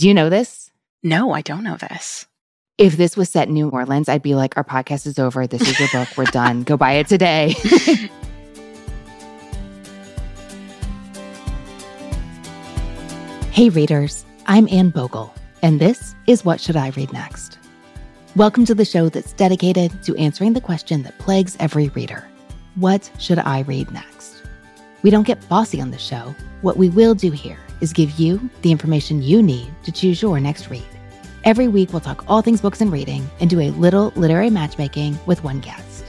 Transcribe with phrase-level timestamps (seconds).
[0.00, 0.70] Do you know this?
[1.02, 2.24] No, I don't know this.
[2.78, 5.46] If this was set in New Orleans, I'd be like, our podcast is over.
[5.46, 6.08] This is your book.
[6.16, 6.62] We're done.
[6.62, 7.50] Go buy it today.
[13.52, 14.24] hey, readers.
[14.46, 17.58] I'm Anne Bogel, and this is What Should I Read Next?
[18.36, 22.26] Welcome to the show that's dedicated to answering the question that plagues every reader
[22.76, 24.44] What should I read next?
[25.02, 26.34] We don't get bossy on the show.
[26.62, 30.40] What we will do here is give you the information you need to choose your
[30.40, 30.86] next read.
[31.44, 35.18] Every week, we'll talk all things books and reading and do a little literary matchmaking
[35.26, 36.04] with one guest.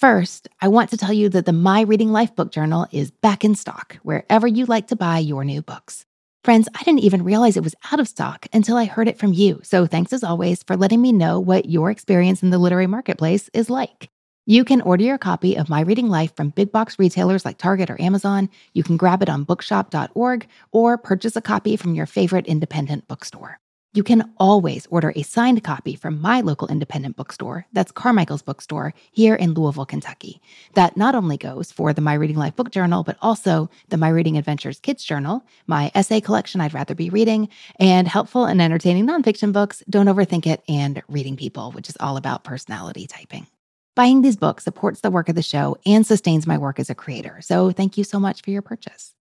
[0.00, 3.44] First, I want to tell you that the My Reading Life book journal is back
[3.44, 6.06] in stock wherever you like to buy your new books.
[6.42, 9.34] Friends, I didn't even realize it was out of stock until I heard it from
[9.34, 9.60] you.
[9.62, 13.50] So thanks as always for letting me know what your experience in the literary marketplace
[13.52, 14.08] is like.
[14.46, 17.90] You can order your copy of My Reading Life from big box retailers like Target
[17.90, 18.48] or Amazon.
[18.72, 23.60] You can grab it on bookshop.org or purchase a copy from your favorite independent bookstore.
[23.92, 28.94] You can always order a signed copy from my local independent bookstore, that's Carmichael's Bookstore,
[29.10, 30.40] here in Louisville, Kentucky.
[30.74, 34.08] That not only goes for the My Reading Life book journal, but also the My
[34.08, 37.48] Reading Adventures Kids Journal, my essay collection I'd rather be reading,
[37.80, 42.16] and helpful and entertaining nonfiction books, Don't Overthink It, and Reading People, which is all
[42.16, 43.48] about personality typing.
[43.96, 46.94] Buying these books supports the work of the show and sustains my work as a
[46.94, 49.16] creator, so thank you so much for your purchase.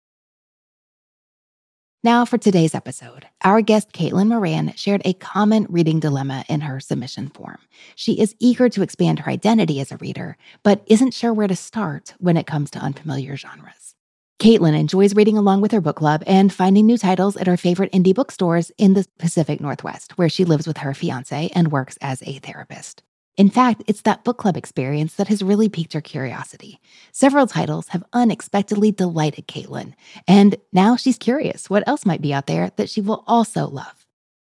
[2.05, 6.79] Now, for today's episode, our guest Caitlin Moran shared a common reading dilemma in her
[6.79, 7.59] submission form.
[7.97, 11.57] She is eager to expand her identity as a reader, but isn't sure where to
[11.57, 13.95] start when it comes to unfamiliar genres.
[14.39, 17.93] Caitlin enjoys reading along with her book club and finding new titles at her favorite
[17.93, 22.23] indie bookstores in the Pacific Northwest, where she lives with her fiance and works as
[22.23, 23.03] a therapist.
[23.37, 26.81] In fact, it's that book club experience that has really piqued her curiosity.
[27.13, 29.93] Several titles have unexpectedly delighted Caitlin,
[30.27, 34.07] and now she's curious what else might be out there that she will also love.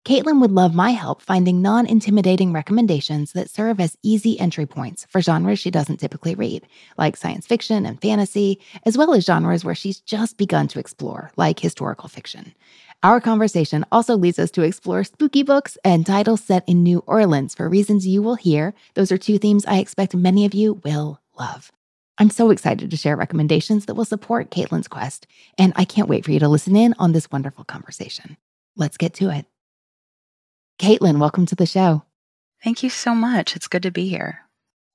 [0.06, 5.06] Caitlin would love my help finding non intimidating recommendations that serve as easy entry points
[5.10, 6.66] for genres she doesn't typically read,
[6.98, 11.32] like science fiction and fantasy, as well as genres where she's just begun to explore,
[11.36, 12.54] like historical fiction.
[13.02, 17.56] Our conversation also leads us to explore spooky books and titles set in New Orleans
[17.56, 18.74] for reasons you will hear.
[18.94, 21.72] Those are two themes I expect many of you will love.
[22.18, 25.28] I'm so excited to share recommendations that will support Caitlin's quest,
[25.58, 28.36] and I can't wait for you to listen in on this wonderful conversation.
[28.76, 29.46] Let's get to it.
[30.78, 32.04] Caitlin, welcome to the show.
[32.62, 33.56] Thank you so much.
[33.56, 34.42] It's good to be here.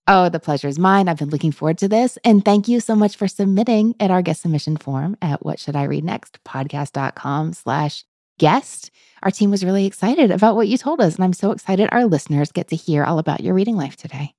[0.07, 1.09] Oh, the pleasure is mine.
[1.09, 2.19] I've been looking forward to this.
[2.25, 5.77] And thank you so much for submitting at our guest submission form at what should
[5.77, 8.05] I read next podcast.com slash
[8.39, 8.91] guest.
[9.23, 11.15] Our team was really excited about what you told us.
[11.15, 14.35] And I'm so excited our listeners get to hear all about your reading life today.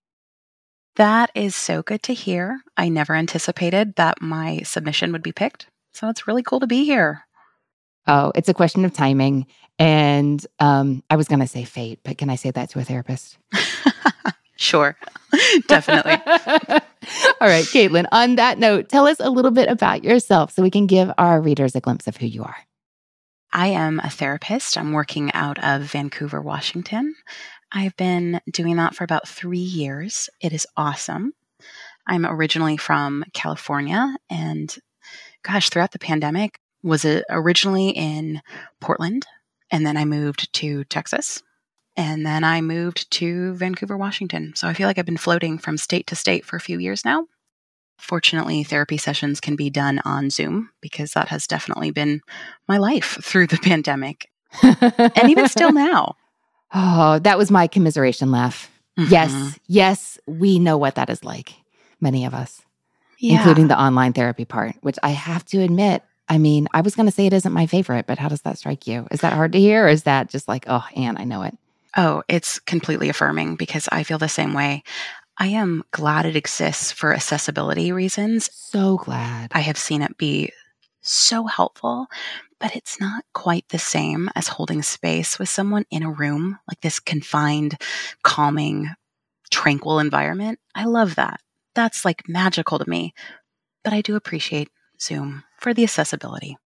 [0.98, 2.62] That is so good to hear.
[2.78, 5.68] I never anticipated that my submission would be picked.
[5.94, 7.26] So it's really cool to be here.
[8.06, 9.48] Oh, it's a question of timing.
[9.80, 12.84] And um, I was going to say fate, but can I say that to a
[12.84, 13.40] therapist?
[14.56, 14.98] Sure,
[15.68, 16.14] definitely.
[17.42, 20.72] All right, Caitlin, on that note, tell us a little bit about yourself so we
[20.72, 22.56] can give our readers a glimpse of who you are.
[23.52, 24.78] I am a therapist.
[24.78, 27.16] I'm working out of Vancouver, Washington.
[27.72, 30.30] I've been doing that for about three years.
[30.42, 31.34] It is awesome.
[32.08, 34.74] I'm originally from California, and
[35.44, 38.42] gosh, throughout the pandemic, was originally in
[38.80, 39.26] Portland,
[39.72, 41.42] and then I moved to Texas
[41.98, 44.54] and then I moved to Vancouver, Washington.
[44.56, 47.06] So I feel like I've been floating from state to state for a few years
[47.06, 47.28] now.
[47.98, 52.22] Fortunately, therapy sessions can be done on Zoom because that has definitely been
[52.68, 54.30] my life through the pandemic.
[54.62, 56.16] and even still now.
[56.74, 58.70] Oh, that was my commiseration laugh.
[59.00, 59.12] Mm-hmm.
[59.12, 61.54] Yes, yes, we know what that is like,
[62.00, 62.62] many of us,
[63.20, 63.38] yeah.
[63.38, 67.06] including the online therapy part, which I have to admit, I mean, I was going
[67.06, 69.06] to say it isn't my favorite, but how does that strike you?
[69.12, 69.86] Is that hard to hear?
[69.86, 71.58] Or is that just like, oh, Anne, I know it?
[71.96, 74.84] Oh, it's completely affirming because I feel the same way.
[75.38, 78.50] I am glad it exists for accessibility reasons.
[78.54, 79.52] So glad.
[79.54, 80.52] I have seen it be
[81.02, 82.08] so helpful,
[82.60, 86.82] but it's not quite the same as holding space with someone in a room, like
[86.82, 87.80] this confined,
[88.24, 88.90] calming,
[89.52, 90.60] tranquil environment.
[90.74, 91.42] I love that.
[91.76, 93.14] That's like magical to me.
[93.84, 94.70] But I do appreciate
[95.02, 96.58] Zoom for the accessibility.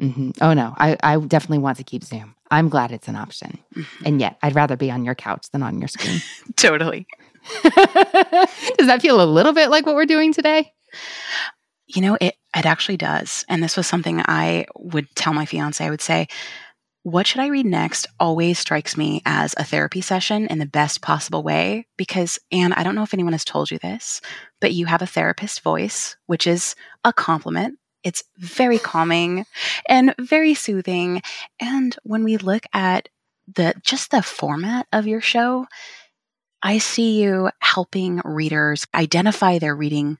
[0.00, 0.30] Mm-hmm.
[0.40, 2.34] Oh, no, I, I definitely want to keep Zoom.
[2.50, 3.58] I'm glad it's an option.
[3.74, 4.04] Mm-hmm.
[4.06, 6.20] And yet, I'd rather be on your couch than on your screen.
[6.56, 7.06] totally.
[7.62, 10.72] does that feel a little bit like what we're doing today?
[11.86, 13.44] You know, it, it actually does.
[13.48, 15.84] And this was something I would tell my fiance.
[15.84, 16.28] I would say,
[17.02, 21.00] what should I read next always strikes me as a therapy session in the best
[21.00, 24.20] possible way because, Anne, I don't know if anyone has told you this,
[24.60, 26.74] but you have a therapist voice, which is
[27.04, 27.78] a compliment.
[28.04, 29.44] It's very calming
[29.88, 31.22] and very soothing.
[31.60, 33.08] And when we look at
[33.54, 35.66] the just the format of your show,
[36.62, 40.18] I see you helping readers identify their reading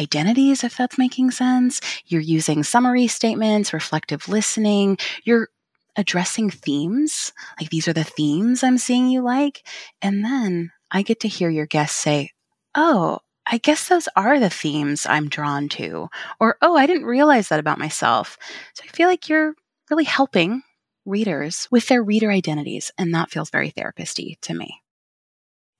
[0.00, 1.80] identities, if that's making sense.
[2.06, 4.98] You're using summary statements, reflective listening.
[5.24, 5.48] You're
[5.96, 7.32] addressing themes.
[7.60, 9.66] Like, these are the themes I'm seeing you like.
[10.02, 12.30] And then I get to hear your guests say,
[12.74, 16.08] Oh, I guess those are the themes I'm drawn to.
[16.40, 18.38] Or, Oh, I didn't realize that about myself.
[18.74, 19.54] So I feel like you're
[19.90, 20.62] really helping
[21.04, 22.90] readers with their reader identities.
[22.96, 24.80] And that feels very therapisty to me.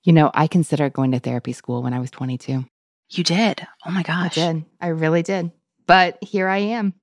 [0.03, 2.65] You know, I considered going to therapy school when I was 22.
[3.09, 3.65] You did.
[3.85, 4.37] Oh my gosh.
[4.37, 4.65] I did.
[4.79, 5.51] I really did.
[5.87, 6.93] But here I am.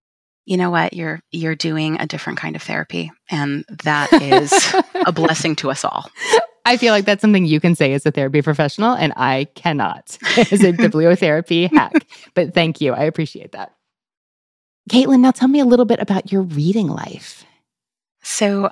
[0.45, 0.93] You know what?
[0.93, 4.53] You're you're doing a different kind of therapy and that is
[5.07, 6.09] a blessing to us all.
[6.65, 10.17] I feel like that's something you can say as a therapy professional and I cannot
[10.37, 12.07] as a bibliotherapy hack.
[12.35, 12.93] But thank you.
[12.93, 13.75] I appreciate that.
[14.91, 17.45] Caitlin, now tell me a little bit about your reading life.
[18.23, 18.71] So,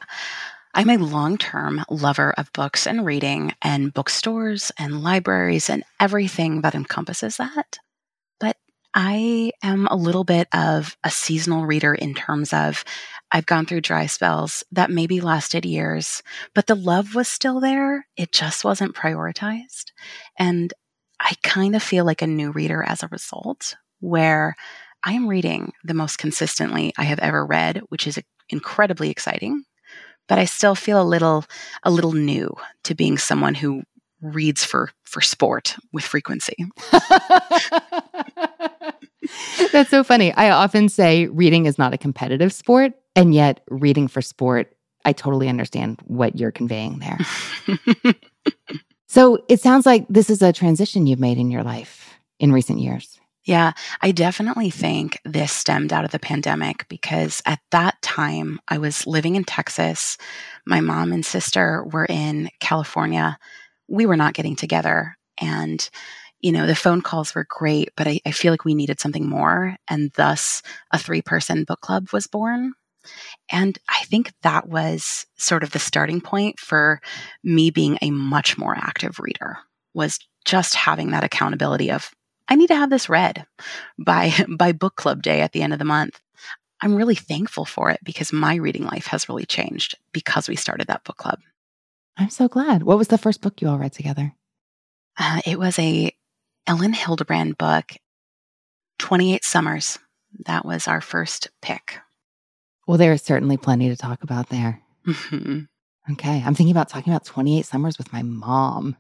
[0.72, 6.60] I'm a long term lover of books and reading and bookstores and libraries and everything
[6.60, 7.78] that encompasses that.
[8.38, 8.56] But
[8.94, 12.84] I am a little bit of a seasonal reader in terms of
[13.32, 16.22] I've gone through dry spells that maybe lasted years,
[16.54, 18.06] but the love was still there.
[18.16, 19.86] It just wasn't prioritized.
[20.38, 20.72] And
[21.20, 24.56] I kind of feel like a new reader as a result, where
[25.04, 28.18] I am reading the most consistently I have ever read, which is
[28.48, 29.64] incredibly exciting
[30.28, 31.44] but I still feel a little
[31.82, 32.54] a little new
[32.84, 33.82] to being someone who
[34.22, 36.56] reads for for sport with frequency.
[39.72, 40.32] That's so funny.
[40.32, 44.74] I often say reading is not a competitive sport, and yet reading for sport,
[45.04, 48.14] I totally understand what you're conveying there.
[49.08, 52.80] so it sounds like this is a transition you've made in your life in recent
[52.80, 53.20] years.
[53.44, 53.72] Yeah,
[54.02, 59.06] I definitely think this stemmed out of the pandemic because at that time I was
[59.06, 60.18] living in Texas.
[60.66, 63.38] My mom and sister were in California.
[63.88, 65.16] We were not getting together.
[65.38, 65.88] And,
[66.40, 69.28] you know, the phone calls were great, but I, I feel like we needed something
[69.28, 69.76] more.
[69.88, 72.72] And thus, a three person book club was born.
[73.50, 77.00] And I think that was sort of the starting point for
[77.42, 79.58] me being a much more active reader
[79.94, 82.10] was just having that accountability of
[82.48, 83.46] I need to have this read
[83.98, 86.20] by by book club day at the end of the month.
[86.82, 90.86] I'm really thankful for it because my reading life has really changed because we started
[90.86, 91.38] that book club.
[92.16, 92.82] I'm so glad.
[92.82, 94.34] What was the first book you all read together?
[95.18, 96.12] Uh, it was a
[96.70, 97.92] Elin Hilderbrand book,
[98.98, 99.98] 28 Summers.
[100.46, 101.98] That was our first pick.
[102.86, 104.80] Well, there is certainly plenty to talk about there.
[105.06, 105.60] Mm-hmm.
[106.12, 106.42] Okay.
[106.44, 108.96] I'm thinking about talking about 28 Summers with my mom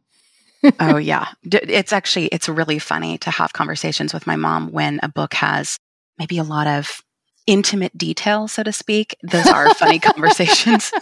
[0.80, 1.28] oh yeah.
[1.44, 5.78] It's actually it's really funny to have conversations with my mom when a book has
[6.18, 7.02] maybe a lot of
[7.46, 9.16] intimate detail, so to speak.
[9.22, 10.92] Those are funny conversations.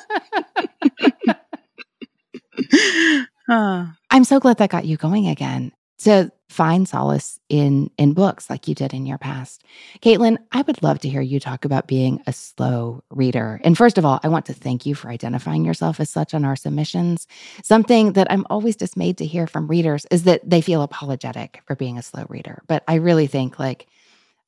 [3.48, 8.68] I'm so glad that got you going again to find solace in in books like
[8.68, 9.64] you did in your past.
[10.00, 13.60] Caitlin, I would love to hear you talk about being a slow reader.
[13.64, 16.44] And first of all, I want to thank you for identifying yourself as such on
[16.44, 17.26] our submissions.
[17.62, 21.76] Something that I'm always dismayed to hear from readers is that they feel apologetic for
[21.76, 22.62] being a slow reader.
[22.66, 23.86] But I really think like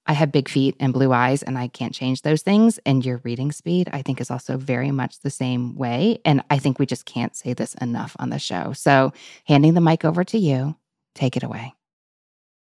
[0.07, 2.79] I have big feet and blue eyes, and I can't change those things.
[2.87, 6.19] And your reading speed, I think, is also very much the same way.
[6.25, 8.73] And I think we just can't say this enough on the show.
[8.73, 9.13] So,
[9.45, 10.75] handing the mic over to you,
[11.15, 11.75] Take it away.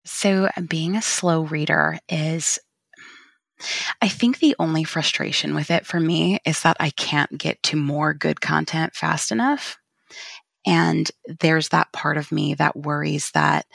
[0.05, 2.59] So, being a slow reader is,
[4.03, 7.77] I think the only frustration with it for me is that I can't get to
[7.77, 9.79] more good content fast enough.
[10.67, 13.67] And there's that part of me that worries that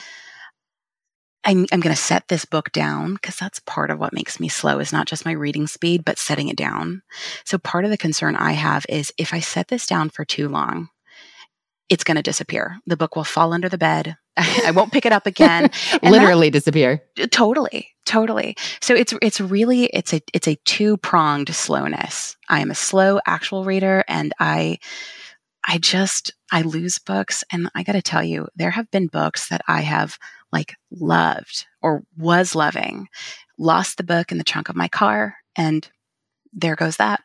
[1.45, 4.49] I'm, I'm going to set this book down because that's part of what makes me
[4.49, 7.01] slow is not just my reading speed, but setting it down.
[7.45, 10.49] So part of the concern I have is if I set this down for too
[10.49, 10.89] long,
[11.87, 12.79] it's going to disappear.
[12.85, 14.17] The book will fall under the bed.
[14.65, 15.69] I won't pick it up again.
[16.03, 17.03] Literally that, disappear.
[17.31, 18.55] Totally, totally.
[18.81, 22.37] So it's it's really it's a it's a two pronged slowness.
[22.47, 24.79] I am a slow actual reader, and I
[25.67, 29.49] I just I lose books, and I got to tell you, there have been books
[29.49, 30.17] that I have
[30.53, 33.07] like loved or was loving,
[33.57, 35.89] lost the book in the trunk of my car, and
[36.53, 37.21] there goes that.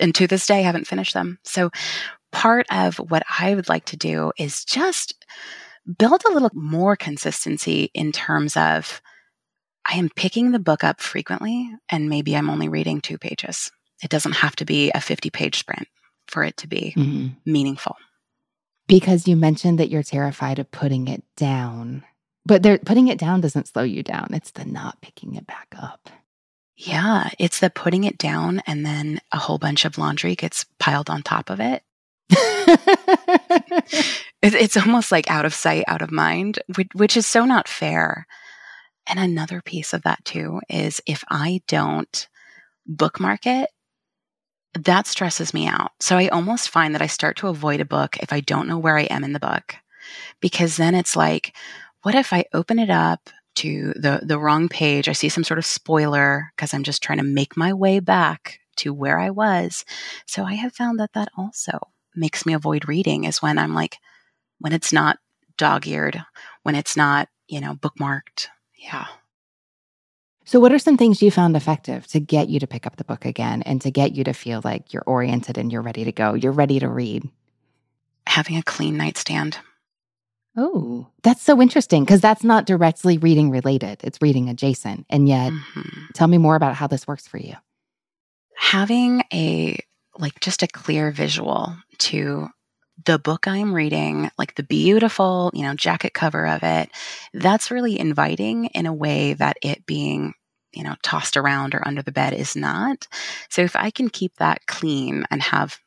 [0.00, 1.38] And to this day, I haven't finished them.
[1.44, 1.70] So
[2.32, 5.14] part of what I would like to do is just
[5.96, 9.00] build a little more consistency in terms of
[9.90, 13.70] I am picking the book up frequently and maybe I'm only reading two pages.
[14.02, 15.88] It doesn't have to be a 50 page sprint
[16.26, 17.28] for it to be mm-hmm.
[17.50, 17.96] meaningful.
[18.86, 22.04] Because you mentioned that you're terrified of putting it down.
[22.44, 24.28] But putting it down doesn't slow you down.
[24.32, 26.08] It's the not picking it back up.
[26.76, 31.10] Yeah, it's the putting it down and then a whole bunch of laundry gets piled
[31.10, 31.82] on top of it.
[34.42, 36.60] it's almost like out of sight, out of mind,
[36.94, 38.26] which is so not fair.
[39.08, 42.28] And another piece of that too is if I don't
[42.86, 43.70] bookmark it,
[44.74, 45.92] that stresses me out.
[46.00, 48.78] So I almost find that I start to avoid a book if I don't know
[48.78, 49.74] where I am in the book.
[50.40, 51.54] Because then it's like,
[52.02, 55.08] what if I open it up to the, the wrong page?
[55.08, 58.60] I see some sort of spoiler because I'm just trying to make my way back
[58.76, 59.84] to where I was.
[60.26, 61.78] So I have found that that also
[62.14, 63.98] makes me avoid reading is when I'm like,
[64.58, 65.18] when it's not
[65.56, 66.22] dog eared,
[66.62, 68.48] when it's not, you know, bookmarked.
[68.76, 69.06] Yeah.
[70.44, 73.04] So, what are some things you found effective to get you to pick up the
[73.04, 76.12] book again and to get you to feel like you're oriented and you're ready to
[76.12, 76.32] go?
[76.32, 77.28] You're ready to read?
[78.26, 79.58] Having a clean nightstand.
[80.56, 84.00] Oh, that's so interesting because that's not directly reading related.
[84.02, 85.04] It's reading adjacent.
[85.10, 86.06] And yet, mm-hmm.
[86.14, 87.54] tell me more about how this works for you.
[88.56, 89.78] Having a,
[90.18, 92.48] like, just a clear visual to
[93.04, 96.90] the book I'm reading, like the beautiful, you know, jacket cover of it,
[97.32, 100.34] that's really inviting in a way that it being,
[100.72, 103.06] you know, tossed around or under the bed is not.
[103.50, 105.78] So if I can keep that clean and have,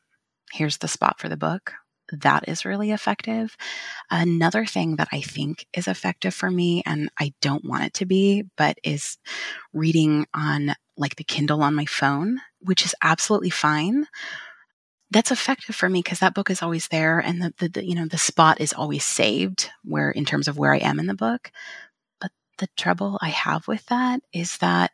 [0.52, 1.72] here's the spot for the book,
[2.20, 3.56] that is really effective.
[4.10, 8.06] Another thing that I think is effective for me, and I don't want it to
[8.06, 9.18] be, but is
[9.72, 14.06] reading on like the Kindle on my phone, which is absolutely fine
[15.12, 17.94] that's effective for me because that book is always there and the, the, the, you
[17.94, 21.14] know the spot is always saved where in terms of where i am in the
[21.14, 21.52] book.
[22.20, 24.90] But the trouble i have with that is that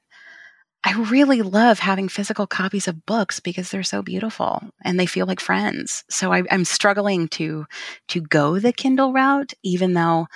[0.84, 5.26] i really love having physical copies of books because they're so beautiful and they feel
[5.26, 6.04] like friends.
[6.10, 7.66] So I, i'm struggling to
[8.08, 10.26] to go the kindle route even though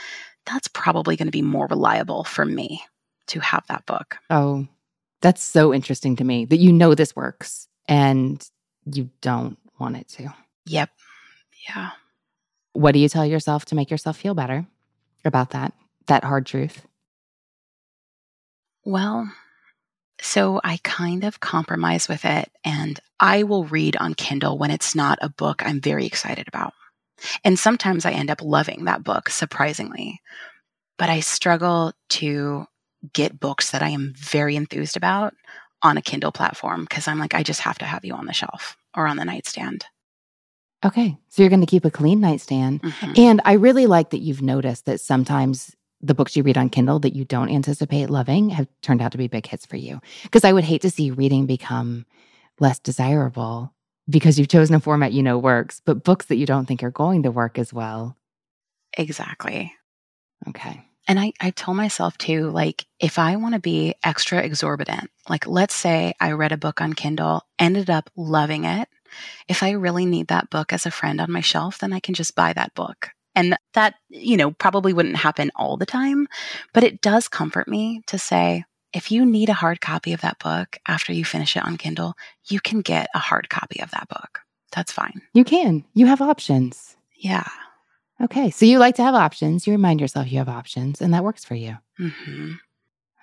[0.47, 2.83] that's probably going to be more reliable for me
[3.29, 4.17] to have that book.
[4.31, 4.67] Oh
[5.21, 8.45] that's so interesting to me that you know this works and
[8.85, 10.33] you don't want it to.
[10.67, 10.91] Yep.
[11.69, 11.91] Yeah.
[12.73, 14.67] What do you tell yourself to make yourself feel better
[15.25, 15.75] about that,
[16.07, 16.87] that hard truth?
[18.85, 19.31] Well,
[20.21, 24.95] so I kind of compromise with it and I will read on Kindle when it's
[24.95, 26.73] not a book I'm very excited about.
[27.45, 30.21] And sometimes I end up loving that book, surprisingly.
[30.99, 32.67] But I struggle to
[33.13, 35.35] get books that I am very enthused about
[35.83, 38.33] on a Kindle platform because I'm like, I just have to have you on the
[38.33, 39.85] shelf or on the nightstand.
[40.85, 41.17] Okay.
[41.29, 42.83] So you're going to keep a clean nightstand.
[42.83, 43.13] Mm-hmm.
[43.17, 46.99] And I really like that you've noticed that sometimes the books you read on Kindle
[47.01, 50.01] that you don't anticipate loving have turned out to be big hits for you.
[50.25, 52.05] Because I would hate to see reading become
[52.59, 53.73] less desirable
[54.09, 56.91] because you've chosen a format you know works, but books that you don't think are
[56.91, 58.17] going to work as well.
[58.99, 59.73] Exactly.
[60.49, 60.85] Okay.
[61.09, 65.47] And I, I told myself too, like, if I want to be extra exorbitant, like,
[65.47, 68.89] let's say I read a book on Kindle, ended up loving it.
[69.49, 72.15] If I really need that book as a friend on my shelf, then I can
[72.15, 73.11] just buy that book.
[73.35, 76.29] And that, you know, probably wouldn't happen all the time,
[76.73, 80.39] but it does comfort me to say, if you need a hard copy of that
[80.39, 84.09] book after you finish it on Kindle, you can get a hard copy of that
[84.09, 84.41] book.
[84.71, 85.23] That's fine.
[85.33, 85.85] You can.
[85.95, 86.97] You have options.
[87.17, 87.49] Yeah.
[88.23, 88.51] Okay.
[88.51, 89.67] So you like to have options.
[89.67, 91.77] You remind yourself you have options, and that works for you.
[91.99, 92.53] Mm-hmm.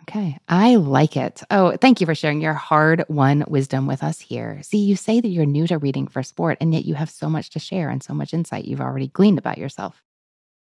[0.03, 0.37] Okay.
[0.47, 1.43] I like it.
[1.51, 4.59] Oh, thank you for sharing your hard won wisdom with us here.
[4.63, 7.29] See, you say that you're new to reading for sport, and yet you have so
[7.29, 10.01] much to share and so much insight you've already gleaned about yourself.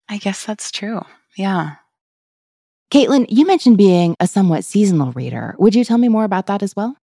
[0.07, 1.01] I guess that's true.
[1.35, 1.75] Yeah.
[2.91, 5.55] Caitlin, you mentioned being a somewhat seasonal reader.
[5.57, 6.97] Would you tell me more about that as well?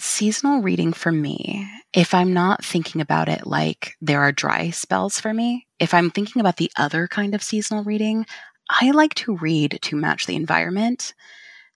[0.00, 5.20] Seasonal reading for me, if I'm not thinking about it like there are dry spells
[5.20, 8.26] for me, if I'm thinking about the other kind of seasonal reading,
[8.68, 11.14] I like to read to match the environment.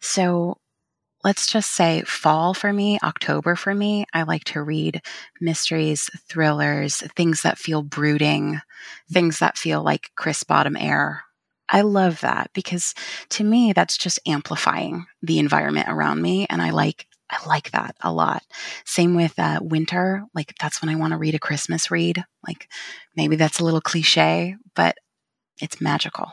[0.00, 0.58] So
[1.22, 5.02] let's just say fall for me, October for me, I like to read
[5.40, 8.60] mysteries, thrillers, things that feel brooding,
[9.12, 11.22] things that feel like crisp bottom air.
[11.68, 12.92] I love that because
[13.30, 16.46] to me, that's just amplifying the environment around me.
[16.50, 18.42] And I like I like that a lot.
[18.84, 20.24] Same with uh, winter.
[20.34, 22.24] Like, that's when I want to read a Christmas read.
[22.46, 22.68] Like,
[23.16, 24.96] maybe that's a little cliche, but
[25.60, 26.32] it's magical.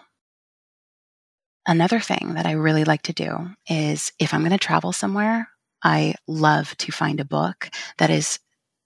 [1.67, 5.49] Another thing that I really like to do is if I'm going to travel somewhere,
[5.83, 8.39] I love to find a book that is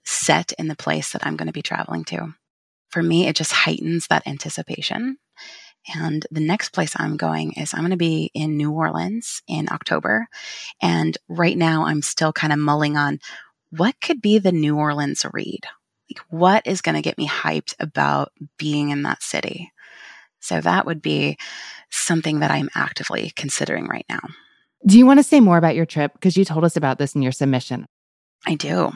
[0.05, 2.33] set in the place that I'm going to be traveling to.
[2.89, 5.17] For me, it just heightens that anticipation.
[5.95, 9.67] And the next place I'm going is I'm going to be in New Orleans in
[9.71, 10.27] October.
[10.81, 13.19] And right now I'm still kind of mulling on
[13.71, 15.61] what could be the New Orleans read?
[16.09, 19.71] Like, what is going to get me hyped about being in that city?
[20.39, 21.37] So that would be
[21.89, 24.21] something that I'm actively considering right now.
[24.85, 26.13] Do you want to say more about your trip?
[26.13, 27.85] Because you told us about this in your submission.
[28.45, 28.91] I do.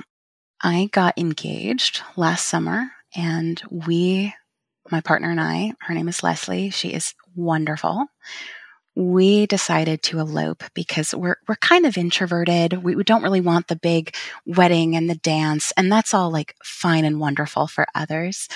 [0.61, 4.33] I got engaged last summer and we,
[4.91, 8.05] my partner and I, her name is Leslie, she is wonderful.
[8.95, 12.83] We decided to elope because we're we're kind of introverted.
[12.83, 16.55] We, we don't really want the big wedding and the dance, and that's all like
[16.63, 18.47] fine and wonderful for others.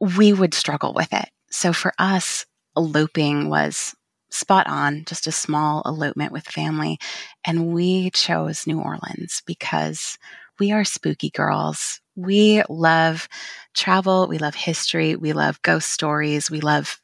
[0.00, 1.28] We would struggle with it.
[1.50, 2.44] So for us,
[2.76, 3.94] eloping was
[4.32, 6.98] spot on, just a small elopement with family.
[7.44, 10.18] And we chose New Orleans because
[10.58, 12.00] we are spooky girls.
[12.16, 13.28] We love
[13.74, 17.00] travel, we love history, we love ghost stories, we love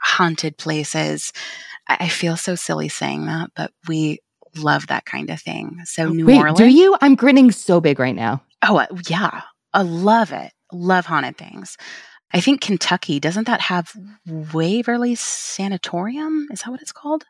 [0.00, 1.32] haunted places.
[1.88, 4.20] I feel so silly saying that, but we
[4.56, 5.78] love that kind of thing.
[5.84, 6.58] So New Wait, Orleans.
[6.58, 6.96] Do you?
[7.00, 8.42] I'm grinning so big right now.
[8.62, 9.42] Oh, uh, yeah.
[9.72, 10.52] I love it.
[10.72, 11.76] Love haunted things.
[12.32, 13.92] I think Kentucky, doesn't that have
[14.26, 16.48] Waverly Sanatorium?
[16.50, 17.24] Is that what it's called?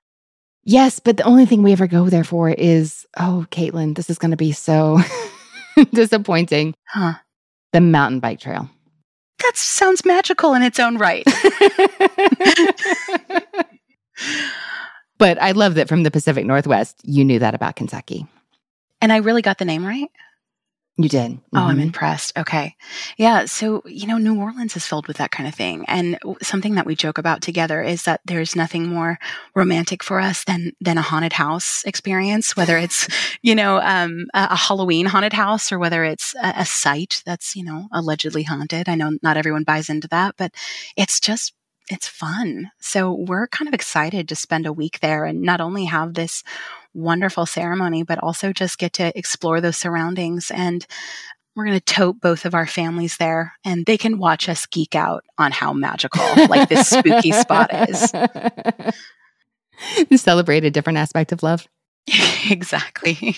[0.64, 4.18] Yes, but the only thing we ever go there for is, oh, Caitlin, this is
[4.18, 5.00] going to be so
[5.92, 6.74] disappointing.
[6.88, 7.14] Huh.
[7.72, 8.68] The mountain bike trail.
[9.42, 11.24] That sounds magical in its own right.
[15.18, 18.26] but I love that from the Pacific Northwest, you knew that about Kentucky.
[19.00, 20.10] And I really got the name right?
[20.98, 21.32] You did.
[21.32, 21.56] Mm-hmm.
[21.56, 21.84] Oh, I'm mm-hmm.
[21.84, 22.36] impressed.
[22.36, 22.76] Okay.
[23.16, 23.46] Yeah.
[23.46, 25.86] So, you know, New Orleans is filled with that kind of thing.
[25.88, 29.18] And something that we joke about together is that there's nothing more
[29.54, 33.08] romantic for us than, than a haunted house experience, whether it's,
[33.42, 37.56] you know, um, a, a, Halloween haunted house or whether it's a, a site that's,
[37.56, 38.86] you know, allegedly haunted.
[38.86, 40.52] I know not everyone buys into that, but
[40.96, 41.54] it's just
[41.88, 42.70] it's fun.
[42.80, 46.42] So we're kind of excited to spend a week there and not only have this
[46.94, 50.50] wonderful ceremony, but also just get to explore those surroundings.
[50.50, 50.86] And
[51.54, 54.94] we're going to tote both of our families there and they can watch us geek
[54.94, 58.12] out on how magical like this spooky spot is.
[60.20, 61.66] Celebrate a different aspect of love.
[62.50, 63.36] exactly.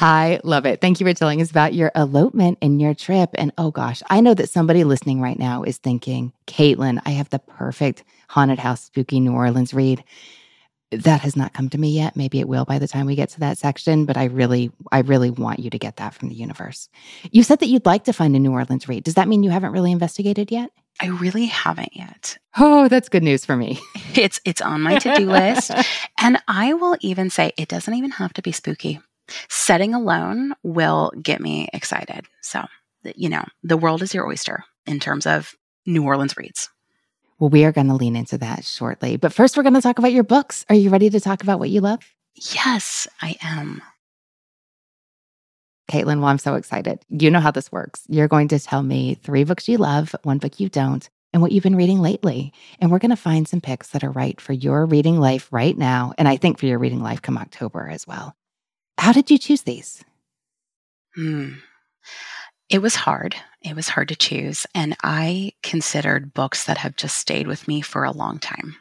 [0.00, 0.80] I love it.
[0.80, 3.30] Thank you for telling us about your elopement and your trip.
[3.34, 7.30] And oh gosh, I know that somebody listening right now is thinking, Caitlin, I have
[7.30, 10.04] the perfect haunted house spooky New Orleans read.
[10.90, 12.14] That has not come to me yet.
[12.14, 15.00] Maybe it will by the time we get to that section, but I really, I
[15.00, 16.88] really want you to get that from the universe.
[17.32, 19.02] You said that you'd like to find a New Orleans read.
[19.02, 20.70] Does that mean you haven't really investigated yet?
[21.00, 22.38] I really haven't yet.
[22.56, 23.80] Oh, that's good news for me.
[24.14, 25.72] It's it's on my to-do list.
[26.20, 29.00] And I will even say it doesn't even have to be spooky
[29.48, 32.26] setting alone will get me excited.
[32.42, 32.64] So,
[33.16, 35.54] you know, the world is your oyster in terms of
[35.86, 36.68] New Orleans reads.
[37.38, 39.16] Well, we are going to lean into that shortly.
[39.16, 40.64] But first, we're going to talk about your books.
[40.68, 42.00] Are you ready to talk about what you love?
[42.34, 43.82] Yes, I am.
[45.90, 47.04] Caitlin, well, I'm so excited.
[47.10, 48.04] You know how this works.
[48.08, 51.52] You're going to tell me three books you love, one book you don't, and what
[51.52, 52.52] you've been reading lately.
[52.80, 55.76] And we're going to find some picks that are right for your reading life right
[55.76, 56.14] now.
[56.16, 58.34] And I think for your reading life come October as well.
[58.98, 60.04] How did you choose these?
[61.14, 61.54] Hmm.
[62.70, 63.36] It was hard.
[63.62, 64.66] It was hard to choose.
[64.74, 68.76] And I considered books that have just stayed with me for a long time,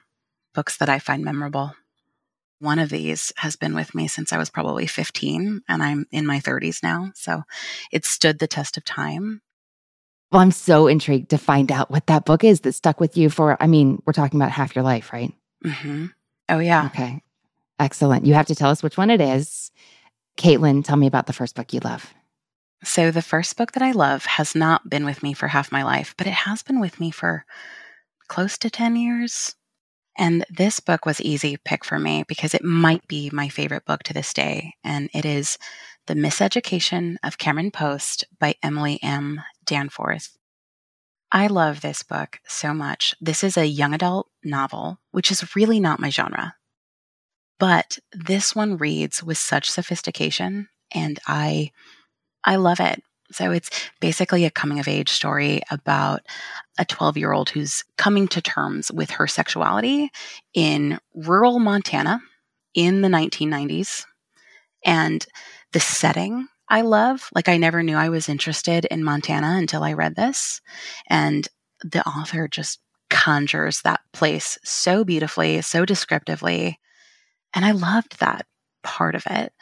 [0.53, 1.75] books that I find memorable.
[2.59, 6.25] One of these has been with me since I was probably 15, and I'm in
[6.25, 7.11] my 30s now.
[7.13, 7.43] So
[7.91, 9.41] it stood the test of time.
[10.31, 13.29] Well, I'm so intrigued to find out what that book is that stuck with you
[13.29, 15.33] for, I mean, we're talking about half your life, right?
[15.63, 16.05] Mm-hmm.
[16.49, 16.85] Oh, yeah.
[16.87, 17.21] Okay.
[17.79, 18.25] Excellent.
[18.25, 19.71] You have to tell us which one it is
[20.37, 22.13] Caitlin, tell me about the first book you love.
[22.83, 25.83] So, the first book that I love has not been with me for half my
[25.83, 27.45] life, but it has been with me for
[28.27, 29.55] close to 10 years.
[30.17, 34.03] And this book was easy pick for me because it might be my favorite book
[34.03, 34.73] to this day.
[34.83, 35.57] And it is
[36.07, 39.41] The Miseducation of Cameron Post by Emily M.
[39.65, 40.37] Danforth.
[41.31, 43.15] I love this book so much.
[43.19, 46.55] This is a young adult novel, which is really not my genre.
[47.63, 51.71] But this one reads with such sophistication and I
[52.43, 53.01] I love it.
[53.31, 53.69] So it's
[54.01, 56.23] basically a coming of age story about
[56.77, 60.11] a 12 year old who's coming to terms with her sexuality
[60.53, 62.19] in rural Montana
[62.73, 64.03] in the 1990s.
[64.83, 65.25] And
[65.71, 67.29] the setting I love.
[67.33, 70.59] Like, I never knew I was interested in Montana until I read this.
[71.09, 71.47] And
[71.81, 76.77] the author just conjures that place so beautifully, so descriptively.
[77.53, 78.45] And I loved that
[78.83, 79.53] part of it.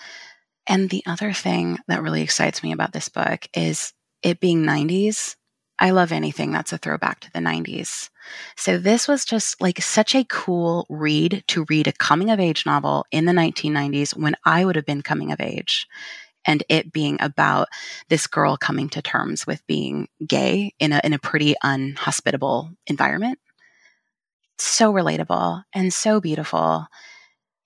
[0.67, 5.36] And the other thing that really excites me about this book is it being 90s.
[5.80, 8.10] I love anything that's a throwback to the 90s.
[8.56, 12.65] So this was just like such a cool read to read a coming of age
[12.65, 15.88] novel in the 1990s when I would have been coming of age
[16.45, 17.67] and it being about
[18.10, 23.39] this girl coming to terms with being gay in a in a pretty unhospitable environment
[24.58, 26.86] so relatable and so beautiful.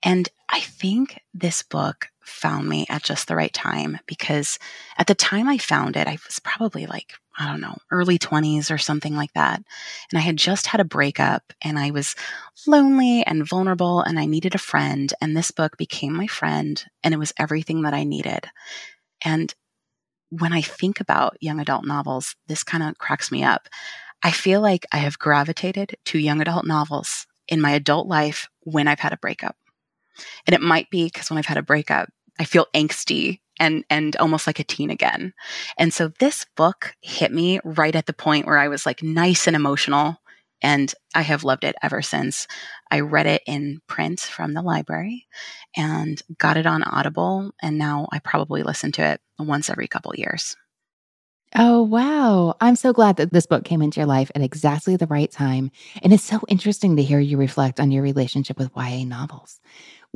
[0.05, 4.59] And I think this book found me at just the right time because
[4.97, 8.69] at the time I found it, I was probably like, I don't know, early 20s
[8.71, 9.57] or something like that.
[10.11, 12.15] And I had just had a breakup and I was
[12.67, 15.11] lonely and vulnerable and I needed a friend.
[15.21, 18.45] And this book became my friend and it was everything that I needed.
[19.23, 19.53] And
[20.29, 23.67] when I think about young adult novels, this kind of cracks me up.
[24.21, 28.87] I feel like I have gravitated to young adult novels in my adult life when
[28.87, 29.55] I've had a breakup.
[30.47, 34.15] And it might be because when I've had a breakup, I feel angsty and and
[34.17, 35.33] almost like a teen again.
[35.77, 39.47] And so this book hit me right at the point where I was like nice
[39.47, 40.17] and emotional
[40.61, 42.47] and I have loved it ever since.
[42.89, 45.27] I read it in print from the library
[45.75, 50.13] and got it on Audible and now I probably listen to it once every couple
[50.15, 50.55] years.
[51.57, 52.55] Oh, wow.
[52.59, 55.71] I'm so glad that this book came into your life at exactly the right time.
[56.03, 59.61] And it's so interesting to hear you reflect on your relationship with YA novels.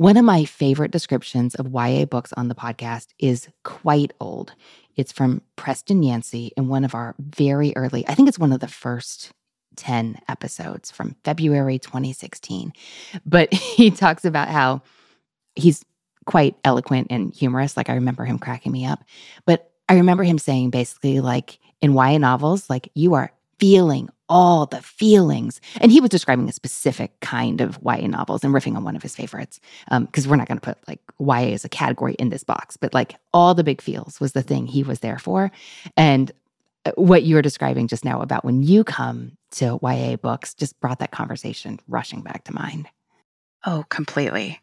[0.00, 4.54] One of my favorite descriptions of YA books on the podcast is quite old.
[4.96, 8.60] It's from Preston Yancey in one of our very early, I think it's one of
[8.60, 9.30] the first
[9.76, 12.72] 10 episodes from February 2016.
[13.26, 14.80] But he talks about how
[15.54, 15.84] he's
[16.24, 17.76] quite eloquent and humorous.
[17.76, 19.04] Like I remember him cracking me up.
[19.44, 24.64] But I remember him saying basically, like in YA novels, like you are feeling all
[24.64, 25.60] the feelings.
[25.80, 29.02] And he was describing a specific kind of YA novels and riffing on one of
[29.02, 29.60] his favorites.
[29.90, 32.78] Because um, we're not going to put like YA as a category in this box,
[32.78, 35.50] but like all the big feels was the thing he was there for.
[35.96, 36.32] And
[36.86, 40.80] uh, what you were describing just now about when you come to YA books just
[40.80, 42.88] brought that conversation rushing back to mind.
[43.66, 44.58] Oh, completely.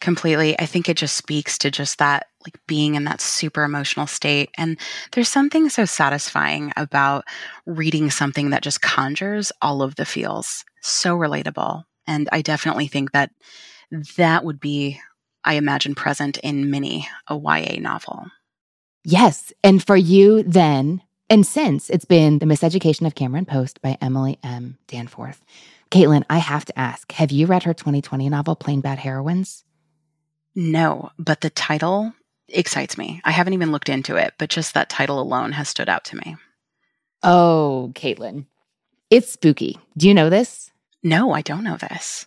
[0.00, 0.58] Completely.
[0.60, 4.50] I think it just speaks to just that, like being in that super emotional state.
[4.58, 4.78] And
[5.12, 7.24] there's something so satisfying about
[7.64, 10.64] reading something that just conjures all of the feels.
[10.82, 11.84] So relatable.
[12.06, 13.30] And I definitely think that
[14.16, 15.00] that would be,
[15.44, 18.26] I imagine, present in many a YA novel.
[19.04, 19.52] Yes.
[19.64, 24.38] And for you, then, and since it's been The Miseducation of Cameron Post by Emily
[24.42, 24.76] M.
[24.88, 25.42] Danforth.
[25.92, 29.62] Caitlin, I have to ask have you read her 2020 novel, Plain Bad Heroines?
[30.54, 32.14] No, but the title
[32.48, 33.20] excites me.
[33.24, 36.16] I haven't even looked into it, but just that title alone has stood out to
[36.16, 36.36] me.
[37.22, 38.46] Oh, Caitlin,
[39.10, 39.78] it's spooky.
[39.98, 40.72] Do you know this?
[41.02, 42.26] No, I don't know this.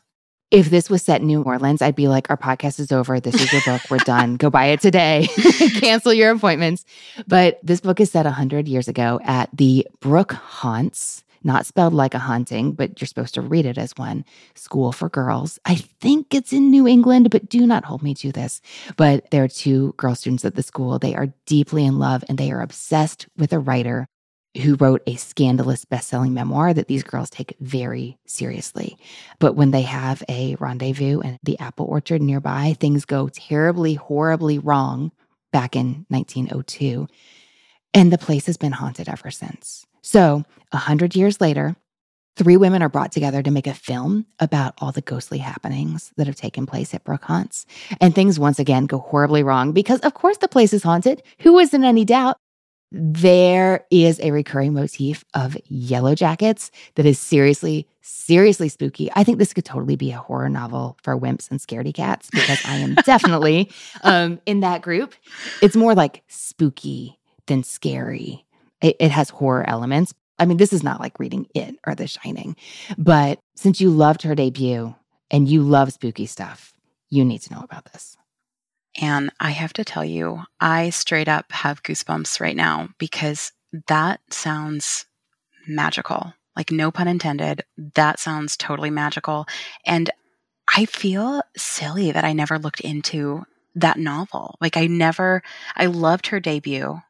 [0.52, 3.20] If this was set in New Orleans, I'd be like, our podcast is over.
[3.20, 3.82] This is your book.
[3.90, 4.36] We're done.
[4.38, 5.28] Go buy it today.
[5.80, 6.86] Cancel your appointments.
[7.28, 12.20] But this book is set 100 years ago at the Brookhants not spelled like a
[12.20, 14.26] haunting, but you're supposed to read it as one.
[14.56, 15.60] School for Girls.
[15.66, 18.62] I think it's in New England, but do not hold me to this.
[18.98, 21.00] But there are two girl students at the school.
[21.00, 24.08] They are deeply in love and they are obsessed with a writer
[24.62, 28.98] who wrote a scandalous best-selling memoir that these girls take very seriously.
[29.40, 34.60] But when they have a rendezvous in the apple orchard nearby, things go terribly, horribly
[34.60, 35.12] wrong
[35.52, 37.08] back in 1902.
[37.94, 39.86] And the place has been haunted ever since.
[40.02, 40.44] So,
[40.76, 41.76] a hundred years later,
[42.36, 46.28] three women are brought together to make a film about all the ghostly happenings that
[46.28, 47.66] have taken place at Brookhants.
[48.02, 51.24] And things once again go horribly wrong because, of course, the place is haunted.
[51.40, 52.38] Who is in any doubt?
[52.92, 59.10] There is a recurring motif of yellow jackets that is seriously, seriously spooky.
[59.16, 62.60] I think this could totally be a horror novel for wimps and scaredy cats because
[62.66, 63.72] I am definitely
[64.04, 65.14] um, in that group.
[65.62, 68.46] It's more like spooky than scary
[68.82, 70.14] it, it has horror elements.
[70.38, 72.56] I mean, this is not like reading It or The Shining,
[72.98, 74.96] but since you loved her debut
[75.32, 76.74] and you love spooky stuff,
[77.10, 78.18] you need to know about this.
[79.02, 83.52] And I have to tell you, I straight up have goosebumps right now because
[83.88, 85.06] that sounds
[85.68, 86.34] magical.
[86.56, 87.64] Like, no pun intended.
[87.96, 89.46] That sounds totally magical.
[89.86, 90.10] And
[90.74, 93.46] I feel silly that I never looked into
[93.76, 94.56] that novel.
[94.62, 95.44] Like, I never,
[95.76, 97.02] I loved her debut.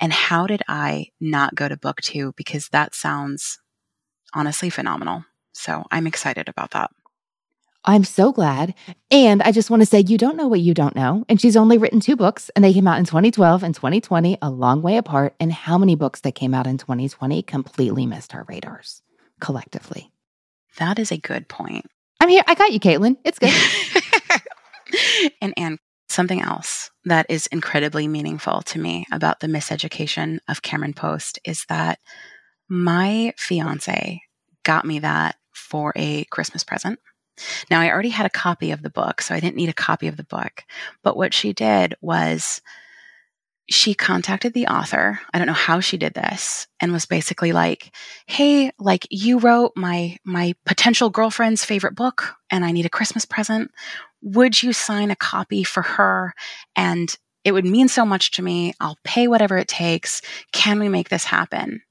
[0.00, 2.32] And how did I not go to book two?
[2.36, 3.58] Because that sounds
[4.34, 5.24] honestly phenomenal.
[5.52, 6.90] So I'm excited about that.
[7.84, 8.74] I'm so glad.
[9.10, 11.24] And I just want to say, you don't know what you don't know.
[11.28, 14.50] And she's only written two books, and they came out in 2012 and 2020, a
[14.50, 15.34] long way apart.
[15.40, 19.02] And how many books that came out in 2020 completely missed our radars
[19.40, 20.12] collectively?
[20.78, 21.86] That is a good point.
[22.20, 22.44] I'm here.
[22.46, 23.16] I got you, Caitlin.
[23.24, 23.52] It's good.
[25.42, 25.78] and Anne,
[26.12, 31.64] Something else that is incredibly meaningful to me about the miseducation of Cameron Post is
[31.70, 32.00] that
[32.68, 34.20] my fiance
[34.62, 36.98] got me that for a Christmas present.
[37.70, 40.06] Now, I already had a copy of the book, so I didn't need a copy
[40.06, 40.64] of the book.
[41.02, 42.60] But what she did was
[43.70, 45.18] she contacted the author.
[45.32, 47.90] I don't know how she did this and was basically like,
[48.26, 53.24] "Hey, like you wrote my my potential girlfriend's favorite book and I need a Christmas
[53.24, 53.70] present.
[54.22, 56.32] Would you sign a copy for her
[56.76, 58.72] and it would mean so much to me.
[58.80, 60.22] I'll pay whatever it takes.
[60.52, 61.82] Can we make this happen?"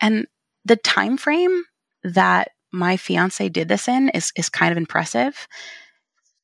[0.00, 0.26] And
[0.64, 1.64] the time frame
[2.04, 5.46] that my fiance did this in is is kind of impressive.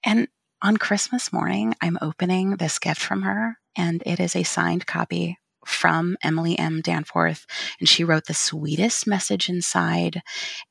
[0.04, 0.28] And
[0.62, 5.38] on Christmas morning, I'm opening this gift from her and it is a signed copy
[5.66, 6.80] from Emily M.
[6.80, 7.46] Danforth.
[7.80, 10.22] And she wrote the sweetest message inside.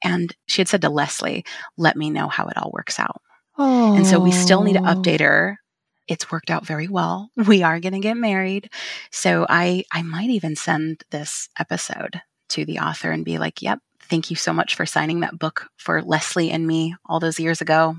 [0.04, 1.46] And she had said to Leslie,
[1.78, 3.22] let me know how it all works out.
[3.58, 3.96] Oh.
[3.96, 5.60] And so we still need to update her.
[6.08, 7.30] It's worked out very well.
[7.36, 8.70] We are going to get married.
[9.12, 13.80] So I, I might even send this episode to the author and be like, yep,
[14.02, 17.62] thank you so much for signing that book for Leslie and me all those years
[17.62, 17.96] ago,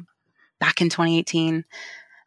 [0.60, 1.64] back in 2018.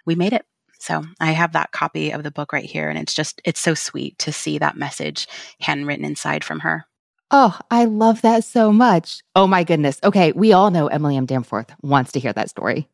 [0.05, 0.45] We made it.
[0.79, 2.89] So I have that copy of the book right here.
[2.89, 5.27] And it's just, it's so sweet to see that message
[5.59, 6.85] handwritten inside from her.
[7.29, 9.21] Oh, I love that so much.
[9.35, 9.99] Oh my goodness.
[10.03, 10.31] Okay.
[10.31, 11.25] We all know Emily M.
[11.25, 12.87] Danforth wants to hear that story.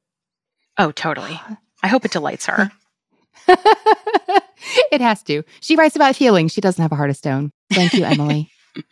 [0.78, 1.40] Oh, totally.
[1.82, 2.72] I hope it delights her.
[3.48, 5.44] it has to.
[5.60, 6.52] She writes about feelings.
[6.52, 7.52] She doesn't have a heart of stone.
[7.72, 8.50] Thank you, Emily.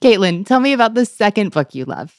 [0.00, 2.14] Caitlin, tell me about the second book you love.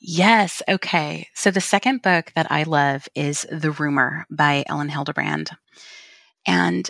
[0.00, 0.62] Yes.
[0.68, 1.28] Okay.
[1.34, 5.50] So the second book that I love is The Rumor by Elin Hilderbrand.
[6.46, 6.88] And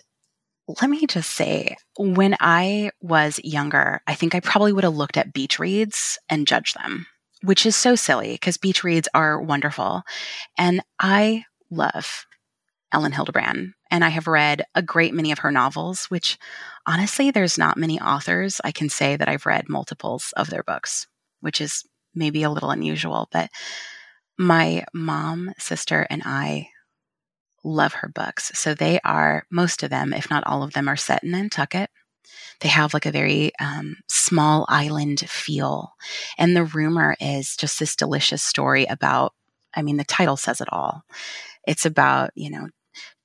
[0.80, 5.16] let me just say, when I was younger, I think I probably would have looked
[5.16, 7.06] at beach reads and judged them,
[7.42, 10.02] which is so silly because beach reads are wonderful.
[10.58, 12.26] And I love
[12.92, 16.38] Elin Hilderbrand, and I have read a great many of her novels, which
[16.86, 21.06] honestly, there's not many authors I can say that I've read multiples of their books,
[21.40, 23.50] which is maybe a little unusual, but
[24.38, 26.68] my mom, sister, and I
[27.62, 28.50] love her books.
[28.54, 31.90] So they are, most of them, if not all of them, are set in Nantucket.
[32.60, 35.94] They have like a very um, small island feel.
[36.38, 39.34] And the rumor is just this delicious story about,
[39.74, 41.02] I mean, the title says it all.
[41.66, 42.68] It's about, you know,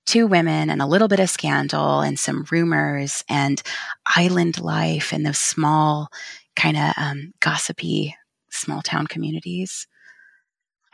[0.05, 3.61] two women and a little bit of scandal and some rumors and
[4.15, 6.09] island life and those small,
[6.55, 8.15] kind of um, gossipy
[8.49, 9.87] small town communities.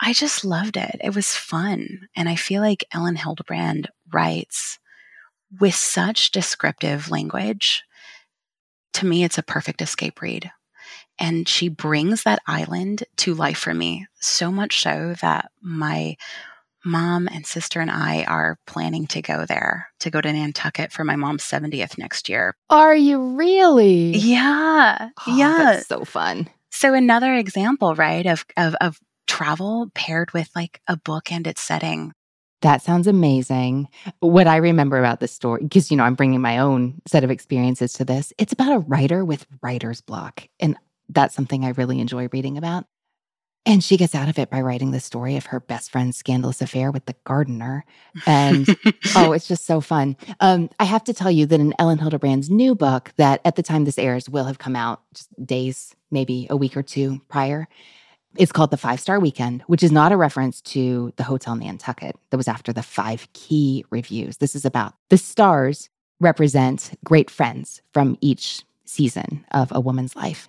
[0.00, 0.96] I just loved it.
[1.02, 2.08] It was fun.
[2.16, 4.80] And I feel like Elin Hilderbrand writes
[5.60, 7.84] with such descriptive language.
[8.94, 10.50] To me, it's a perfect escape read.
[11.18, 16.16] And she brings that island to life for me, so much so that my
[16.84, 21.04] mom and sister and I are planning to go there, to go to Nantucket for
[21.04, 22.54] my mom's 70th next year.
[22.70, 24.16] Are you really?
[24.16, 25.10] Yeah.
[25.26, 25.56] Oh, yeah.
[25.58, 26.48] That's so fun.
[26.70, 31.62] So another example, right, of, of, of travel paired with like a book and its
[31.62, 32.12] setting.
[32.62, 33.88] That sounds amazing.
[34.20, 37.30] What I remember about this story, because, you know, I'm bringing my own set of
[37.30, 40.48] experiences to this, it's about a writer with writer's block.
[40.60, 40.76] And
[41.08, 42.86] that's something I really enjoy reading about.
[43.64, 46.60] And she gets out of it by writing the story of her best friend's scandalous
[46.60, 47.84] affair with the gardener.
[48.26, 48.66] And
[49.16, 50.16] oh, it's just so fun.
[50.40, 53.62] Um, I have to tell you that in Elin Hilderbrand's new book, that at the
[53.62, 57.68] time this airs will have come out just days, maybe a week or two prior,
[58.36, 62.16] it's called The Five Star Weekend, which is not a reference to the Hotel Nantucket
[62.30, 64.38] that was after the five key reviews.
[64.38, 65.88] This is about the stars
[66.20, 70.48] represent great friends from each season of a woman's life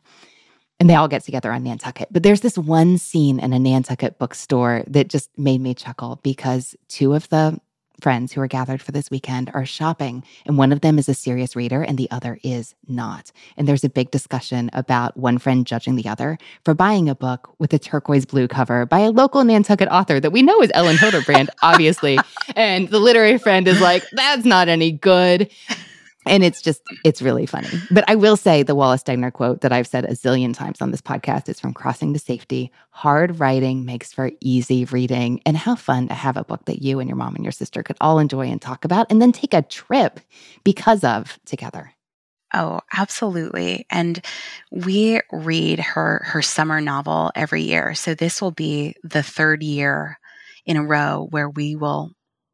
[0.79, 2.09] and they all get together on Nantucket.
[2.11, 6.75] But there's this one scene in a Nantucket bookstore that just made me chuckle because
[6.89, 7.57] two of the
[8.03, 11.13] friends who are gathered for this weekend are shopping, and one of them is a
[11.13, 13.31] serious reader and the other is not.
[13.55, 17.55] And there's a big discussion about one friend judging the other for buying a book
[17.59, 20.97] with a turquoise blue cover by a local Nantucket author that we know is Elin
[20.97, 22.19] Hilderbrand, obviously.
[22.57, 25.49] and the literary friend is like, that's not any good
[26.25, 29.71] and it's just it's really funny but i will say the wallace stegner quote that
[29.71, 33.85] i've said a zillion times on this podcast is from crossing to safety hard writing
[33.85, 37.17] makes for easy reading and how fun to have a book that you and your
[37.17, 40.19] mom and your sister could all enjoy and talk about and then take a trip
[40.63, 41.93] because of together
[42.55, 43.87] Oh, absolutely.
[43.89, 44.23] And
[44.69, 47.95] we read her her summer novel every year.
[47.95, 50.19] So this will be the third year
[50.65, 52.11] in a row where we will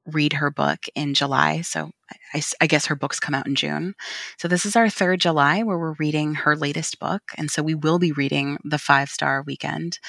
[0.09, 1.61] read her book in July.
[1.61, 1.91] So
[2.33, 3.93] I, I, guess her books come out in June.
[4.37, 7.21] So this is our third July where we're reading her latest book.
[7.37, 9.99] And so we will be reading The Five Star Weekend.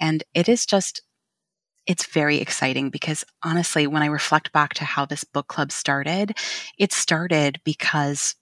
[0.00, 1.02] And it is just,
[1.86, 6.36] it's very exciting because honestly, when I reflect back to how this book club started,
[6.78, 8.34] it started because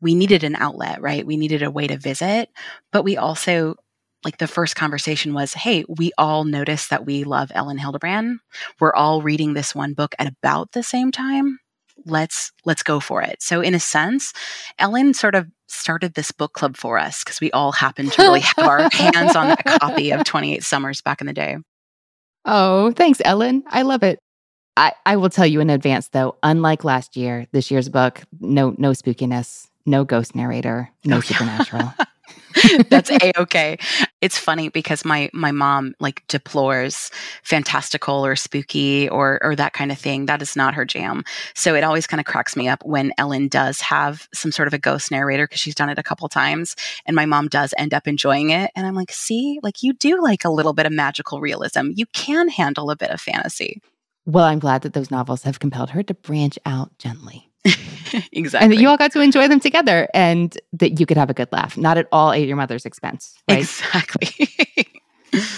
[0.00, 1.24] we needed an outlet, right?
[1.24, 2.50] We needed a way to visit,
[2.90, 3.76] but we also
[4.24, 8.38] like the first conversation was, Hey, we all notice that we love elin hilderbrand
[8.80, 11.58] We're all reading this one book at about the same time
[12.06, 13.42] let's let's go for it.
[13.42, 14.32] So in a sense,
[14.78, 18.40] Elin sort of started this book club for us because we all happened to really
[18.40, 21.56] have our hands on that copy of 28 Summers back in the day.
[22.44, 23.62] Oh, thanks, Elin.
[23.68, 24.18] I love it.
[24.76, 28.74] I, I will tell you in advance though, unlike last year, this year's book, no
[28.78, 31.92] no spookiness, no ghost narrator, no oh, supernatural.
[32.88, 33.78] That's a okay.
[34.20, 37.10] It's funny because my my mom like deplores
[37.42, 40.26] fantastical or spooky or or that kind of thing.
[40.26, 41.24] That is not her jam.
[41.54, 44.74] So it always kind of cracks me up when Elin does have some sort of
[44.74, 47.94] a ghost narrator because she's done it a couple times, and my mom does end
[47.94, 48.70] up enjoying it.
[48.74, 51.90] And I'm like, see, like you do like a little bit of magical realism.
[51.94, 53.80] You can handle a bit of fantasy.
[54.24, 57.51] Well, I'm glad that those novels have compelled her to branch out gently.
[57.64, 58.32] Exactly.
[58.60, 61.34] And that you all got to enjoy them together and that you could have a
[61.34, 63.34] good laugh, not at all at your mother's expense.
[63.48, 63.60] Right?
[63.60, 64.48] Exactly.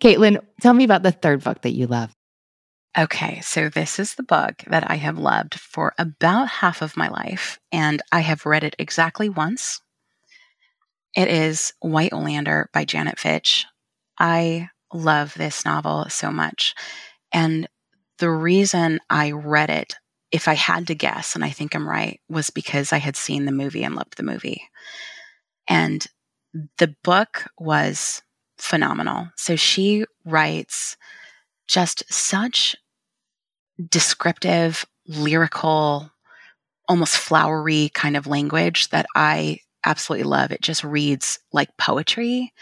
[0.00, 2.14] Caitlin, tell me about the third book that you love.
[2.96, 7.08] Okay, so this is the book that I have loved for about half of my
[7.08, 9.80] life, and I have read it exactly once.
[11.16, 13.66] It is White Oleander by Janet Fitch.
[14.18, 16.74] I love this novel so much.
[17.32, 17.68] And
[18.18, 19.96] the reason I read it
[20.34, 23.44] if I had to guess, and I think I'm right, was because I had seen
[23.44, 24.62] the movie and loved the movie.
[25.68, 26.04] And
[26.78, 28.20] the book was
[28.58, 29.28] phenomenal.
[29.36, 30.96] So she writes
[31.68, 32.74] just such
[33.88, 36.10] descriptive, lyrical,
[36.88, 40.50] almost flowery kind of language that I absolutely love.
[40.50, 42.52] It just reads like poetry.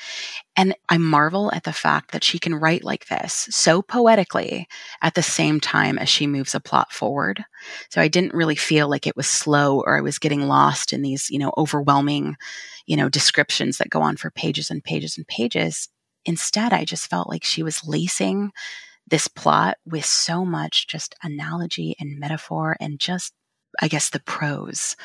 [0.57, 4.67] And I marvel at the fact that she can write like this so poetically
[5.01, 7.45] at the same time as she moves a plot forward.
[7.91, 11.03] So I didn't really feel like it was slow or I was getting lost in
[11.03, 12.37] these, you know, overwhelming,
[12.87, 15.89] you know, descriptions that go on for pages and pages and pages.
[16.25, 18.53] Instead, I just felt like she was lacing
[19.09, 23.33] this plot with so much just analogy and metaphor and just,
[23.81, 24.97] I guess, the prose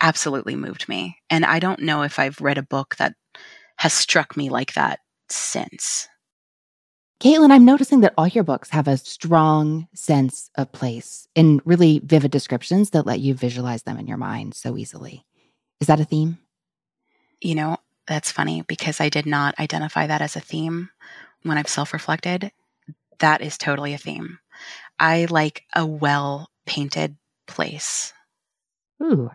[0.00, 1.18] absolutely moved me.
[1.30, 3.14] And I don't know if I've read a book that
[3.76, 6.08] has struck me like that since.
[7.20, 11.98] Caitlin, I'm noticing that all your books have a strong sense of place and really
[11.98, 15.26] vivid descriptions that let you visualize them in your mind so easily.
[15.80, 16.38] Is that a theme?
[17.40, 20.90] You know, that's funny because I did not identify that as a theme
[21.42, 22.52] when I've self reflected.
[23.18, 24.38] That is totally a theme.
[25.00, 27.16] I like a well painted
[27.48, 28.12] place.
[29.02, 29.30] Ooh,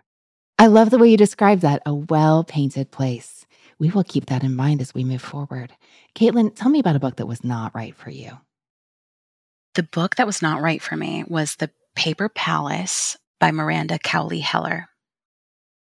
[0.58, 3.44] I love the way you describe that a well painted place.
[3.78, 5.72] We will keep that in mind as we move forward.
[6.14, 8.38] Caitlin, tell me about a book that was not right for you.
[9.74, 14.38] The book that was not right for me was The Paper Palace by Miranda Cowley
[14.38, 14.88] Heller.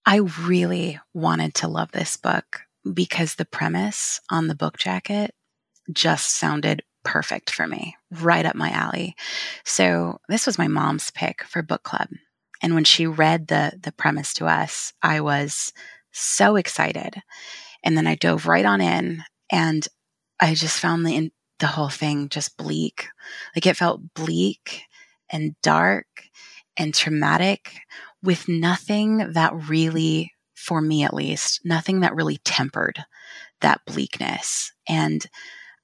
[0.07, 5.35] I really wanted to love this book because the premise on the book jacket
[5.93, 9.17] just sounded perfect for me, right up my alley.
[9.65, 12.09] So, this was my mom's pick for book club.
[12.63, 15.73] And when she read the the premise to us, I was
[16.13, 17.23] so excited.
[17.83, 19.87] And then I dove right on in and
[20.41, 23.09] I just found the the whole thing just bleak.
[23.55, 24.83] Like it felt bleak
[25.31, 26.07] and dark
[26.77, 27.81] and traumatic
[28.23, 33.05] with nothing that really for me at least, nothing that really tempered
[33.61, 34.73] that bleakness.
[34.89, 35.25] And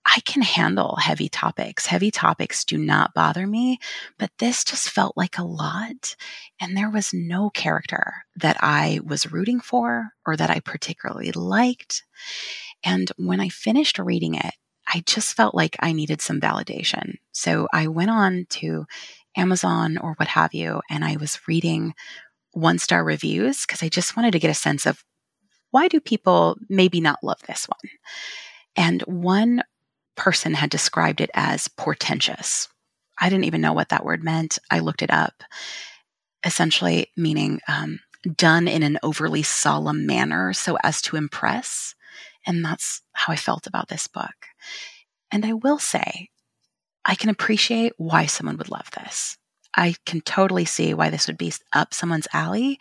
[0.07, 1.87] I can handle heavy topics.
[1.87, 3.79] Heavy topics do not bother me,
[4.19, 6.14] but this just felt like a lot.
[6.61, 12.05] And there was no character that I was rooting for or that I particularly liked.
[12.85, 14.55] And when I finished reading it,
[14.87, 17.16] I just felt like I needed some validation.
[17.33, 18.87] So I went on to
[19.37, 21.95] Amazon or what have you, and I was reading
[22.53, 25.05] one star reviews because I just wanted to get a sense of
[25.73, 27.90] why do people maybe not love this one?
[28.77, 29.62] And one
[30.16, 32.68] person had described it as portentous.
[33.20, 34.59] I didn't even know what that word meant.
[34.70, 35.42] I looked it up,
[36.44, 38.00] essentially meaning um,
[38.35, 41.94] done in an overly solemn manner so as to impress.
[42.46, 44.35] And that's how I felt about this book.
[45.31, 46.29] And I will say,
[47.05, 49.38] I can appreciate why someone would love this.
[49.76, 52.79] I can totally see why this would be up someone's alley.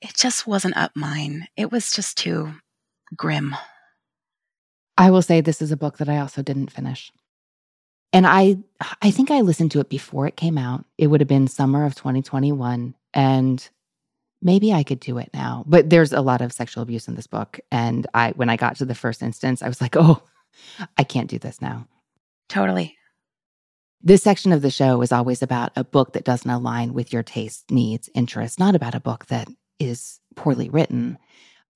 [0.00, 1.48] It just wasn't up mine.
[1.56, 2.54] It was just too
[3.16, 3.54] grim.
[4.98, 7.12] I will say this is a book that I also didn't finish.
[8.12, 8.58] And I
[9.00, 10.84] I think I listened to it before it came out.
[10.98, 13.68] It would have been summer of 2021 and
[14.42, 15.64] maybe I could do it now.
[15.66, 18.76] But there's a lot of sexual abuse in this book and I when I got
[18.76, 20.22] to the first instance, I was like, "Oh,
[20.96, 21.86] I can't do this now."
[22.48, 22.96] Totally.
[24.02, 27.22] This section of the show is always about a book that doesn't align with your
[27.22, 31.18] tastes, needs, interests, not about a book that is poorly written.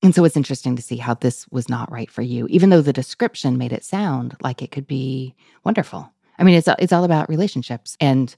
[0.03, 2.83] And so it's interesting to see how this was not right for you, even though
[2.83, 5.35] the description made it sound like it could be
[5.65, 6.13] wonderful.
[6.39, 8.35] I mean, it's it's all about relationships and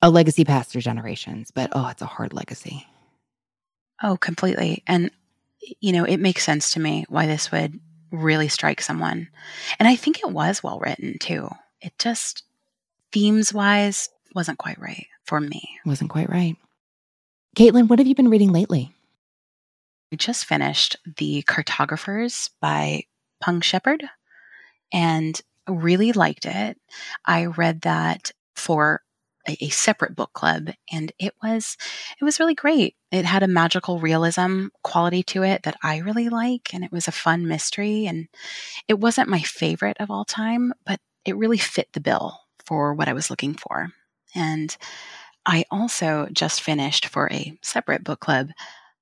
[0.00, 2.86] a legacy passed through generations, but oh, it's a hard legacy.
[4.02, 4.84] Oh, completely.
[4.86, 5.10] And,
[5.80, 7.80] you know, it makes sense to me why this would
[8.12, 9.28] really strike someone.
[9.78, 11.48] And I think it was well written too.
[11.80, 12.44] It just,
[13.12, 15.78] themes wise, wasn't quite right for me.
[15.84, 16.56] Wasn't quite right.
[17.56, 18.94] Caitlin, what have you been reading lately?
[20.10, 23.04] We just finished The Cartographers by
[23.40, 24.04] Peng Shepherd
[24.92, 26.78] and really liked it.
[27.24, 29.02] I read that for
[29.48, 31.76] a, a, separate book club and it was
[32.20, 32.96] it was really great.
[33.12, 37.08] It had a magical realism quality to it that I really like and it was
[37.08, 38.28] a fun mystery and
[38.88, 43.08] it wasn't my favorite of all time, but it really fit the bill for what
[43.08, 43.90] I was looking for.
[44.34, 44.76] And
[45.44, 48.50] I also just finished for a separate book club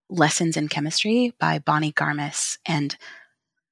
[0.09, 2.97] Lessons in Chemistry by Bonnie Garmus and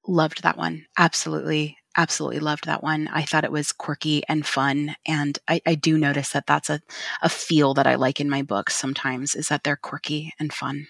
[0.07, 0.85] loved that one.
[0.97, 3.07] Absolutely, absolutely loved that one.
[3.07, 4.95] I thought it was quirky and fun.
[5.05, 6.81] And I, I do notice that that's a,
[7.21, 10.87] a feel that I like in my books sometimes is that they're quirky and fun.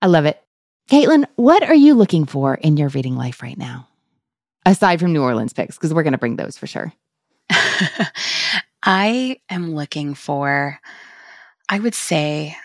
[0.00, 0.42] I love it.
[0.90, 3.88] Caitlin, what are you looking for in your reading life right now?
[4.66, 6.92] Aside from New Orleans picks, because we're going to bring those for sure.
[8.82, 10.78] I am looking for,
[11.68, 12.56] I would say,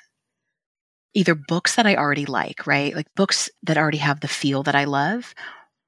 [1.18, 2.96] either books that I already like, right?
[2.96, 5.34] Like books that already have the feel that I love,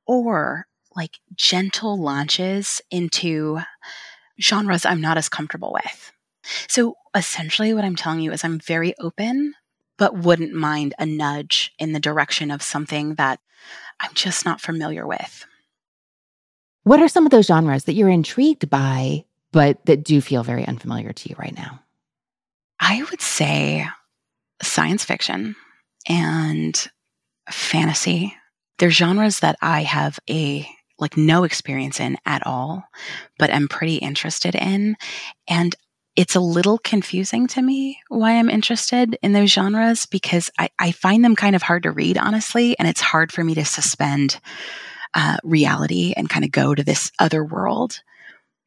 [0.07, 0.65] or
[0.95, 3.59] like gentle launches into
[4.41, 6.11] genres I'm not as comfortable with.
[6.67, 9.53] So essentially, what I'm telling you is I'm very open,
[9.99, 13.39] but wouldn't mind a nudge in the direction of something that
[13.99, 15.45] I'm just not familiar with.
[16.85, 20.65] What are some of those genres that you're intrigued by, but that do feel very
[20.65, 21.81] unfamiliar to you right now?
[22.79, 23.85] I would say
[24.61, 25.55] science fiction
[26.07, 26.87] and
[27.49, 28.35] fantasy.
[28.77, 30.67] They're genres that I have a
[30.99, 32.83] like no experience in at all,
[33.37, 34.97] but I'm pretty interested in.
[35.47, 35.75] And
[36.15, 40.91] it's a little confusing to me why I'm interested in those genres because I, I
[40.91, 42.77] find them kind of hard to read, honestly.
[42.77, 44.39] And it's hard for me to suspend
[45.13, 48.01] uh, reality and kind of go to this other world.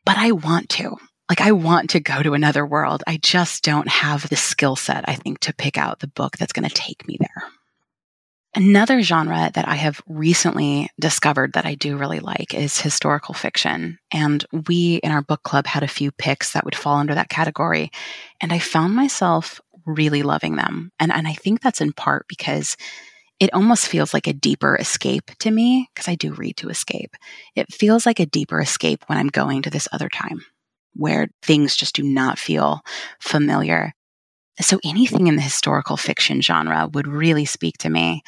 [0.07, 0.97] But I want to.
[1.33, 3.03] Like, I want to go to another world.
[3.07, 6.53] I just don't have the skill set, I think, to pick out the book that's
[6.53, 7.49] going to take me there.
[8.55, 13.99] Another genre that I have recently discovered that I do really like is historical fiction.
[14.13, 17.31] And we in our book club had a few picks that would fall under that
[17.31, 17.91] category.
[18.43, 20.93] And I found myself really loving them.
[21.01, 22.77] And, and I think that's in part because
[23.41, 27.17] it almost feels like a deeper escape to me, because I do read to escape.
[27.57, 30.43] It feels like a deeper escape when I'm going to this other time
[30.95, 32.83] where things just do not feel
[33.21, 33.95] familiar.
[34.61, 38.23] So anything in the historical fiction genre would really speak to me,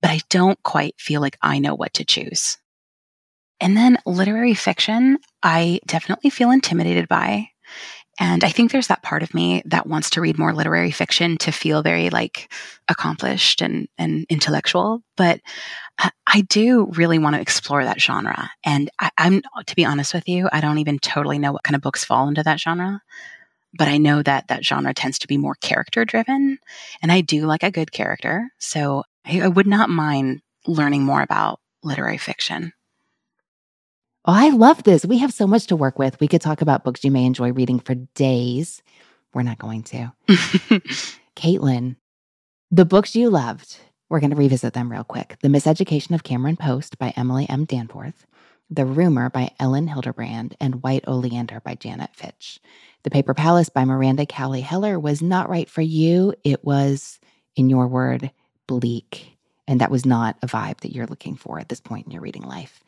[0.00, 2.58] but I don't quite feel like I know what to choose.
[3.60, 7.51] And then literary fiction, I definitely feel intimidated by.
[8.20, 11.38] And I think there's that part of me that wants to read more literary fiction
[11.38, 12.52] to feel very like
[12.88, 15.02] accomplished and, and intellectual.
[15.16, 15.40] But
[16.26, 18.50] I do really want to explore that genre.
[18.64, 21.74] And I, I'm, to be honest with you, I don't even totally know what kind
[21.74, 23.00] of books fall into that genre
[23.74, 26.58] but I know that that genre tends to be more character driven.
[27.00, 28.50] And I do like a good character.
[28.58, 32.72] So I, I would not mind learning more about literary fiction.
[34.24, 35.04] Oh, I love this.
[35.04, 36.20] We have so much to work with.
[36.20, 38.80] We could talk about books you may enjoy reading for days.
[39.34, 40.12] We're not going to.
[41.36, 41.96] Caitlin,
[42.70, 45.38] the books you loved, we're going to revisit them real quick.
[45.42, 47.64] The Miseducation of Cameron Post by Emily M.
[47.64, 48.24] Danforth,
[48.70, 52.60] The Rumor by Elin Hilderbrand, and White Oleander by Janet Fitch.
[53.02, 56.32] The Paper Palace by Miranda Cowley Heller was not right for you.
[56.44, 57.18] It was,
[57.56, 58.30] in your word,
[58.68, 59.36] bleak.
[59.66, 62.22] And that was not a vibe that you're looking for at this point in your
[62.22, 62.84] reading life.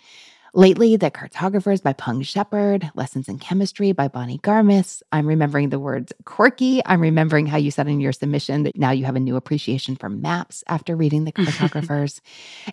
[0.57, 5.03] Lately, The Cartographers by Peng Shepherd, Lessons in Chemistry by Bonnie Garmus.
[5.11, 6.81] I'm remembering the words quirky.
[6.87, 9.97] I'm remembering how you said in your submission that now you have a new appreciation
[9.97, 12.21] for maps after reading The Cartographers.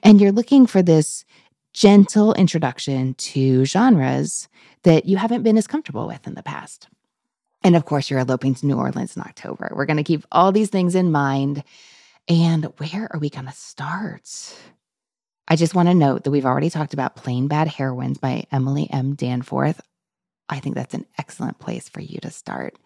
[0.04, 1.26] and you're looking for this
[1.74, 4.48] gentle introduction to genres
[4.84, 6.88] that you haven't been as comfortable with in the past.
[7.64, 9.72] And of course, you're eloping to New Orleans in October.
[9.76, 11.64] We're going to keep all these things in mind.
[12.28, 14.54] And where are we going to start?
[15.52, 18.90] I just want to note that we've already talked about Plain Bad Heroines by Emily
[18.90, 19.16] M.
[19.16, 19.82] Danforth.
[20.48, 22.78] I think that's an excellent place for you to start.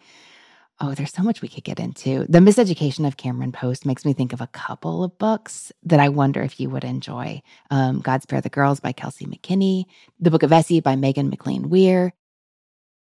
[0.80, 2.26] Oh, there's so much we could get into.
[2.28, 6.08] The Miseducation of Cameron Post makes me think of a couple of books that I
[6.08, 7.40] wonder if you would enjoy.
[7.70, 9.84] Um, God Spare the Girls by Kelsey McKinney,
[10.18, 12.14] The Book of Essie by Meghan MacLean Weir,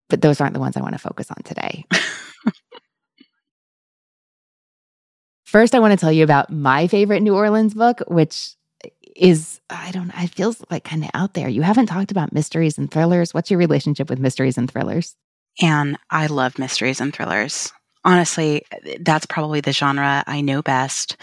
[0.10, 1.86] but those aren't the ones I want to focus on today.
[5.46, 8.56] First, I want to tell you about my favorite New Orleans book, which
[9.16, 11.50] is, I don't know, it feels like kind of out there.
[11.50, 13.34] You haven't talked about mysteries and thrillers.
[13.34, 15.16] What's your relationship with mysteries and thrillers?
[15.62, 17.72] And I love mysteries and thrillers.
[18.04, 18.64] Honestly,
[19.00, 21.16] that's probably the genre I know best.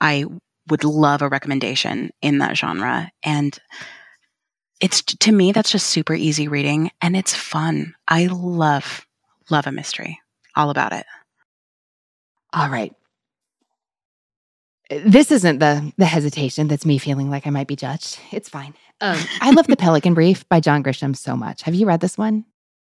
[0.00, 0.26] I
[0.68, 3.10] would love a recommendation in that genre.
[3.22, 3.58] And
[4.80, 7.94] it's to me, that's just super easy reading and it's fun.
[8.06, 9.06] I love,
[9.50, 10.20] love a mystery.
[10.54, 11.06] All about it.
[12.52, 12.94] All right.
[14.90, 18.18] This isn't the the hesitation that's me feeling like I might be judged.
[18.32, 18.74] It's fine.
[19.00, 21.62] Um, I love The Pelican Brief by John Grisham so much.
[21.62, 22.44] Have you read this one?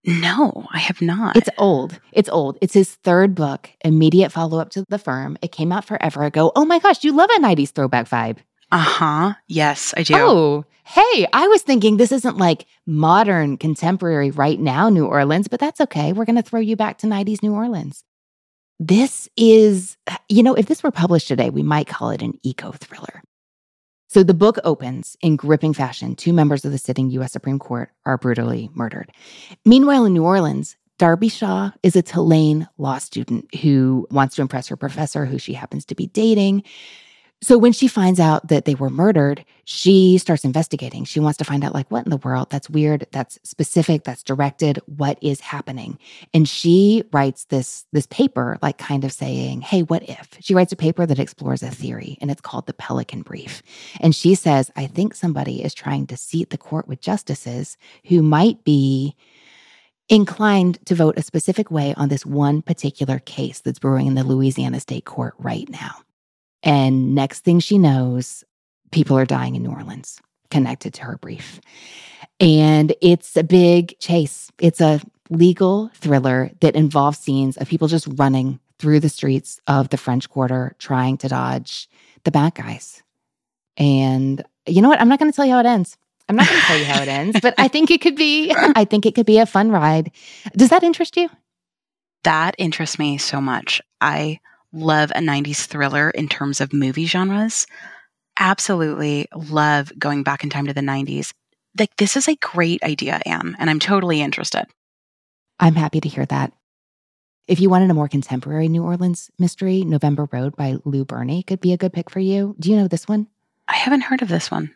[0.07, 1.35] No, I have not.
[1.35, 1.99] It's old.
[2.11, 2.59] It's old.
[2.61, 5.35] It's his third book, immediate follow up to The Firm.
[5.41, 6.51] It came out forever ago.
[6.55, 8.37] Oh my gosh, you love a 90s throwback vibe.
[8.71, 9.33] Uh huh.
[9.47, 10.13] Yes, I do.
[10.15, 15.59] Oh, hey, I was thinking this isn't like modern, contemporary, right now New Orleans, but
[15.59, 16.13] that's okay.
[16.13, 18.03] We're going to throw you back to 90s New Orleans.
[18.79, 19.97] This is,
[20.27, 23.23] you know, if this were published today, we might call it an eco thriller.
[24.07, 26.15] So the book opens in gripping fashion.
[26.15, 27.31] Two members of the sitting U.S.
[27.31, 29.11] Supreme Court are brutally murdered.
[29.65, 34.67] Meanwhile, in New Orleans, Darby Shaw is a Tulane law student who wants to impress
[34.67, 36.63] her professor, who she happens to be dating.
[37.41, 41.03] So when she finds out that they were murdered, she starts investigating.
[41.03, 42.49] She wants to find out like what in the world?
[42.49, 45.99] That's weird, that's specific, that's directed, what is happening?
[46.33, 50.71] And she writes this this paper like kind of saying, "Hey, what if?" She writes
[50.71, 53.61] a paper that explores a theory and it's called the Pelican Brief.
[53.99, 57.77] And she says, "I think somebody is trying to seat the court with justices
[58.07, 59.15] who might be
[60.07, 64.23] inclined to vote a specific way on this one particular case that's brewing in the
[64.23, 66.04] Louisiana State Court right now."
[66.65, 68.43] And next thing she knows,
[68.91, 71.61] people are dying in New Orleans connected to her brief.
[72.39, 74.51] And it's a big chase.
[74.59, 74.99] It's a
[75.29, 80.29] legal thriller that involves scenes of people just running through the streets of the French
[80.29, 81.87] Quarter trying to dodge
[82.23, 83.01] the bad guys.
[83.77, 84.99] And you know what?
[84.99, 85.97] I'm not going to tell you how it ends.
[86.27, 88.51] I'm not going to tell you how it ends, but I think it could be
[88.75, 90.11] I think it could be a fun ride.
[90.55, 91.29] Does that interest you?
[92.23, 93.81] That interests me so much.
[94.01, 94.39] I
[94.73, 97.67] love a 90s thriller in terms of movie genres.
[98.39, 101.33] Absolutely love going back in time to the 90s.
[101.77, 104.65] Like, this is a great idea, Anne, and I'm totally interested.
[105.59, 106.53] I'm happy to hear that.
[107.47, 111.61] If you wanted a more contemporary New Orleans mystery, November Road by Lou Berney could
[111.61, 112.55] be a good pick for you.
[112.59, 113.27] Do you know this one?
[113.67, 114.73] I haven't heard of this one.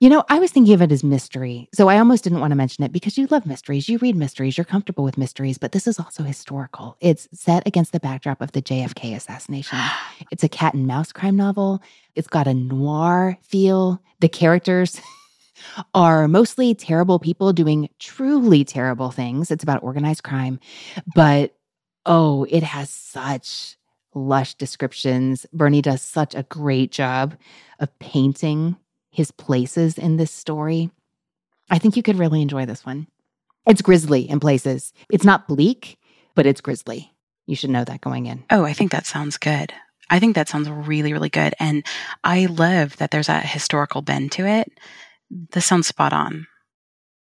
[0.00, 1.68] You know, I was thinking of it as mystery.
[1.74, 3.86] So I almost didn't want to mention it because you love mysteries.
[3.86, 4.56] You read mysteries.
[4.56, 6.96] You're comfortable with mysteries, but this is also historical.
[7.00, 9.78] It's set against the backdrop of the JFK assassination.
[10.30, 11.82] It's a cat and mouse crime novel.
[12.14, 14.00] It's got a noir feel.
[14.20, 15.00] The characters
[15.94, 19.50] are mostly terrible people doing truly terrible things.
[19.50, 20.60] It's about organized crime,
[21.14, 21.56] but
[22.06, 23.76] oh, it has such
[24.14, 25.46] lush descriptions.
[25.52, 27.36] Berney does such a great job
[27.80, 28.76] of painting
[29.10, 30.90] his places in this story.
[31.68, 33.06] I think you could really enjoy this one.
[33.66, 34.92] It's grisly in places.
[35.10, 35.98] It's not bleak,
[36.34, 37.12] but it's grisly.
[37.46, 38.44] You should know that going in.
[38.50, 39.72] Oh, I think that sounds good.
[40.08, 41.54] I think that sounds really, really good.
[41.60, 41.84] And
[42.24, 44.70] I love that there's a historical bend to it.
[45.30, 46.46] This sounds spot on.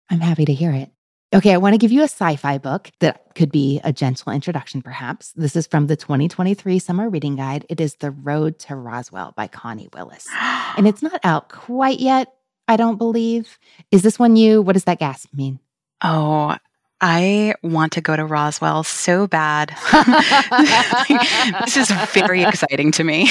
[0.10, 0.92] I'm happy to hear it.
[1.36, 4.32] Okay, I want to give you a sci fi book that could be a gentle
[4.32, 5.34] introduction, perhaps.
[5.36, 7.66] This is from the 2023 Summer Reading Guide.
[7.68, 10.26] It is The Road to Roswell by Connie Willis.
[10.78, 12.34] and it's not out quite yet,
[12.70, 13.60] I don't believe.
[13.92, 14.62] Is this one you?
[14.62, 15.60] What does that gasp mean?
[16.02, 16.56] Oh,
[17.02, 19.76] I want to go to Roswell so bad.
[21.66, 23.30] this is very exciting to me.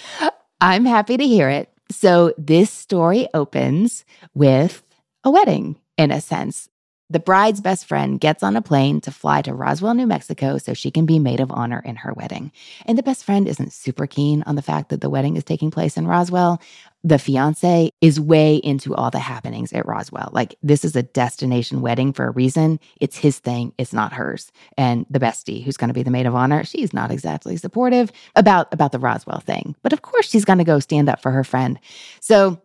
[0.60, 1.70] I'm happy to hear it.
[1.92, 4.82] So, this story opens with
[5.22, 6.68] a wedding in a sense.
[7.08, 10.74] The bride's best friend gets on a plane to fly to Roswell, New Mexico so
[10.74, 12.50] she can be maid of honor in her wedding.
[12.84, 15.70] And the best friend isn't super keen on the fact that the wedding is taking
[15.70, 16.60] place in Roswell.
[17.04, 20.30] The fiance is way into all the happenings at Roswell.
[20.32, 22.80] Like, this is a destination wedding for a reason.
[23.00, 24.50] It's his thing, it's not hers.
[24.76, 28.10] And the bestie, who's going to be the maid of honor, she's not exactly supportive
[28.34, 29.76] about, about the Roswell thing.
[29.82, 31.78] But of course, she's going to go stand up for her friend.
[32.18, 32.60] So,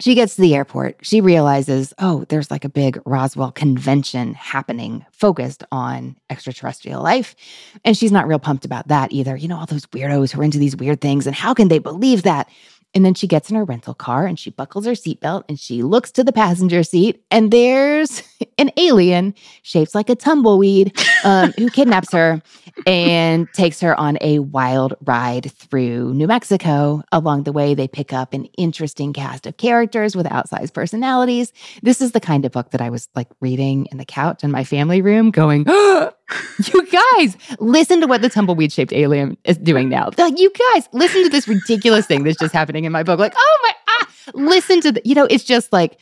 [0.00, 0.96] she gets to the airport.
[1.02, 7.36] She realizes, oh, there's like a big Roswell convention happening focused on extraterrestrial life.
[7.84, 9.36] And she's not real pumped about that either.
[9.36, 11.26] You know, all those weirdos who are into these weird things.
[11.26, 12.48] And how can they believe that?
[12.94, 15.82] And then she gets in her rental car and she buckles her seatbelt and she
[15.82, 18.22] looks to the passenger seat and there's
[18.58, 22.40] an alien shaped like a tumbleweed um, who kidnaps her
[22.86, 27.02] and takes her on a wild ride through New Mexico.
[27.12, 31.52] Along the way, they pick up an interesting cast of characters with outsized personalities.
[31.82, 34.50] This is the kind of book that I was like reading in the couch in
[34.50, 36.12] my family room, going, oh,
[36.72, 40.10] you guys, listen to what the tumbleweed shaped alien is doing now.
[40.16, 43.18] Like, you guys, listen to this ridiculous thing that's just happening in my book.
[43.18, 45.98] Like, oh my, ah, listen to the, you know, it's just like,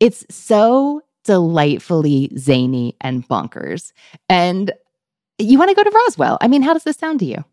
[0.00, 3.92] it's so delightfully zany and bonkers.
[4.28, 4.72] And
[5.38, 6.38] you want to go to Roswell.
[6.40, 7.44] I mean, how does this sound to you?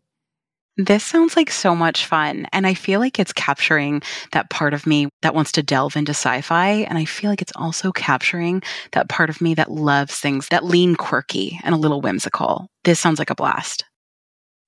[0.76, 2.46] This sounds like so much fun.
[2.52, 4.02] And I feel like it's capturing
[4.32, 6.68] that part of me that wants to delve into sci fi.
[6.88, 8.60] And I feel like it's also capturing
[8.92, 12.66] that part of me that loves things that lean quirky and a little whimsical.
[12.82, 13.84] This sounds like a blast.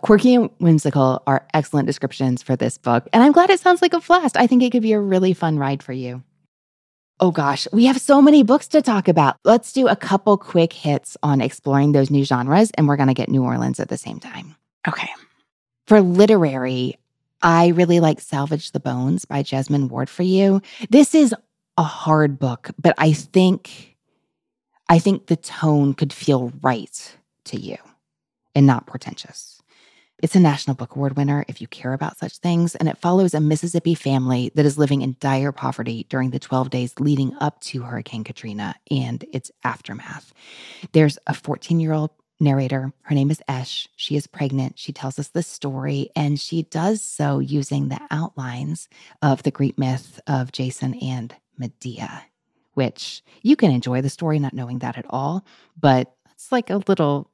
[0.01, 3.09] Quirky and whimsical are excellent descriptions for this book.
[3.13, 4.37] And I'm glad it sounds like a blast.
[4.37, 6.23] I think it could be a really fun ride for you.
[7.19, 9.39] Oh gosh, we have so many books to talk about.
[9.43, 13.15] Let's do a couple quick hits on exploring those new genres, and we're going to
[13.15, 14.55] get New Orleans at the same time.
[14.87, 15.09] Okay.
[15.87, 16.99] For literary,
[17.43, 20.61] I really like Salvage the Bones by Jesmyn Ward for you.
[20.91, 21.32] This is
[21.78, 23.97] a hard book, but I think
[24.89, 27.76] I think the tone could feel right to you
[28.55, 29.62] and not pretentious.
[30.22, 33.34] It's a National Book Award winner if you care about such things, and it follows
[33.34, 37.61] a Mississippi family that is living in dire poverty during the 12 days leading up
[37.61, 40.32] to Hurricane Katrina and its aftermath.
[40.93, 42.11] There's a 14 year old
[42.41, 42.93] narrator.
[43.03, 43.89] Her name is Esch.
[43.97, 44.78] She is pregnant.
[44.78, 48.89] She tells us the story, and she does so using the outlines
[49.22, 52.24] of the Greek myth of Jason and Medea,
[52.74, 55.45] which you can enjoy the story not knowing that at all,
[55.78, 57.30] but it's like a little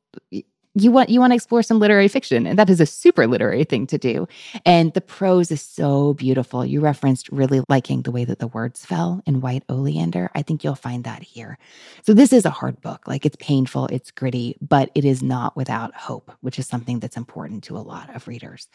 [0.75, 3.65] you want you want to explore some literary fiction and that is a super literary
[3.65, 4.27] thing to do.
[4.65, 6.65] And the prose is so beautiful.
[6.65, 10.31] You referenced really liking the way that the words fell in white oleander.
[10.35, 11.59] I think you'll find that here.
[12.03, 13.07] So this is a hard book.
[13.07, 17.17] Like it's painful it's gritty but it is not without hope which is something that's
[17.17, 18.69] important to a lot of readers.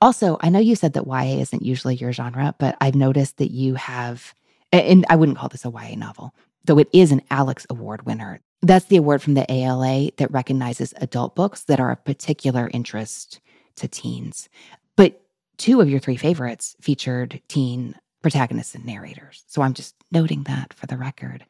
[0.00, 3.50] Also i know you said that ya isn't usually your genre but i've noticed that
[3.50, 4.34] you have
[4.72, 6.34] and i wouldn't call this a ya novel
[6.64, 10.94] though it is an alex award winner that's the award from the ALA that recognizes
[10.98, 13.40] adult books that are of particular interest
[13.76, 14.48] to teens.
[14.96, 15.20] But
[15.58, 19.42] two of your three favorites featured teen protagonists and narrators.
[19.48, 21.44] So I'm just noting that for the record.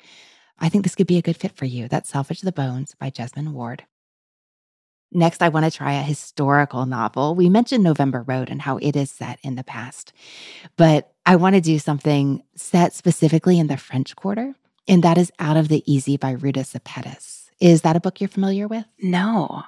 [0.58, 1.86] I think this could be a good fit for you.
[1.86, 3.84] That's Selfish Salvage the Bones by Jesmyn Ward.
[5.14, 7.34] Next, I want to try a historical novel.
[7.34, 10.14] We mentioned November Road and how it is set in the past,
[10.76, 14.54] but I want to do something set specifically in the French Quarter
[14.88, 17.48] and that is Out of the Easy by Ruta Sepetys.
[17.60, 18.84] Is that a book you're familiar with?
[19.00, 19.62] No.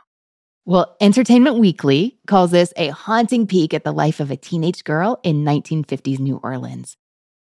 [0.67, 5.21] Well, Entertainment Weekly calls this a haunting peek at the life of a teenage girl
[5.23, 6.97] in 1950s New Orleans.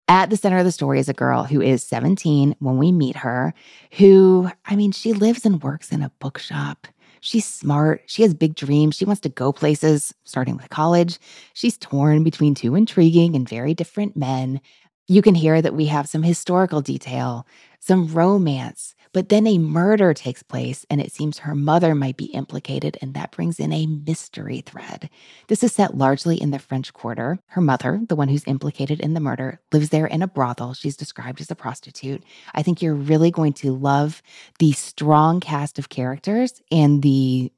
[0.07, 3.16] At the center of the story is a girl who is 17 when we meet
[3.18, 3.53] her,
[3.93, 6.88] who, I mean, she lives and works in a bookshop.
[7.22, 8.01] She's smart.
[8.07, 8.97] She has big dreams.
[8.97, 11.20] She wants to go places, starting with college.
[11.53, 14.59] She's torn between two intriguing and very different men
[15.08, 17.45] you can hear that we have some historical detail,
[17.80, 22.26] some romance, but then a murder takes place and it seems her mother might be
[22.26, 25.10] implicated, and that brings in a mystery thread.
[25.47, 27.38] This is set largely in the French Quarter.
[27.47, 30.74] Her mother, the one who's implicated in the murder, lives there in a brothel.
[30.74, 32.24] She's described as a prostitute.
[32.56, 34.22] I think you're really going to love
[34.60, 37.51] the strong cast of characters and the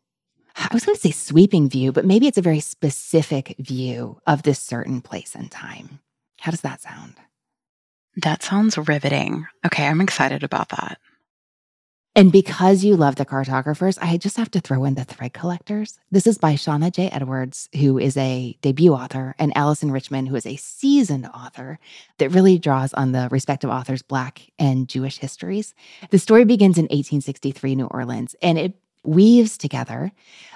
[0.57, 4.43] I was going to say sweeping view, but maybe it's a very specific view of
[4.43, 5.99] this certain place and time.
[6.39, 7.15] How does that sound?
[8.17, 9.45] That sounds riveting.
[9.65, 10.99] Okay, I'm excited about that.
[12.17, 15.99] And because you love the cartographers, I just have to throw in the thread collectors.
[16.11, 17.09] This is by Shaunna J.
[17.09, 21.77] Edwards, who is a debut author, and Alyson Richman, who is a seasoned author
[22.19, 25.73] that really draws on the respective authors' Black and Jewish histories.
[26.09, 30.13] The story begins in 1863 New Orleans, and it weaves together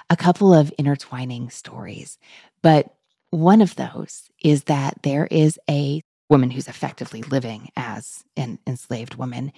[0.08, 2.18] a couple of intertwining stories.
[2.62, 2.94] But
[3.28, 9.16] one of those is that there is a woman who's effectively living as an enslaved
[9.16, 9.52] woman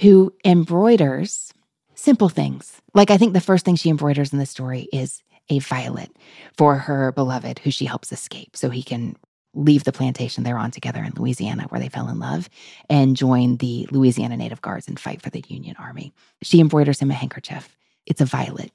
[0.00, 1.52] who embroiders
[1.94, 2.80] simple things.
[2.94, 6.10] Like I think the first thing she embroiders in the story is a violet
[6.56, 9.16] for her beloved who she helps escape so he can
[9.54, 12.48] leave the plantation they're on together in Louisiana where they fell in love
[12.88, 16.12] and join the Louisiana Native Guards and fight for the Union Army.
[16.42, 17.76] She embroiders him a handkerchief.
[18.06, 18.70] It's a violet,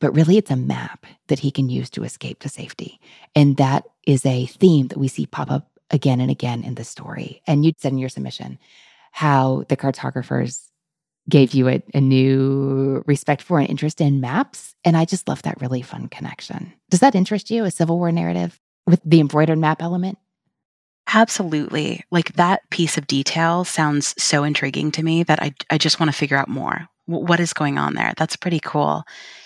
[0.00, 2.98] but really it's a map that he can use to escape to safety.
[3.34, 6.84] And that is a theme that we see pop up again and again in the
[6.84, 7.42] story.
[7.46, 8.58] And you said in your submission
[9.12, 10.70] how the cartographers
[11.28, 14.74] gave you a, a, new respect for and interest in maps.
[14.84, 16.72] And I just love that really fun connection.
[16.90, 20.18] Does that interest you, a Civil War narrative with the embroidered map element?
[21.12, 22.04] Absolutely.
[22.10, 26.10] Like that piece of detail sounds so intriguing to me that I, I just want
[26.12, 26.88] to figure out more.
[27.06, 28.12] what is going on there?
[28.16, 29.04] That's pretty cool.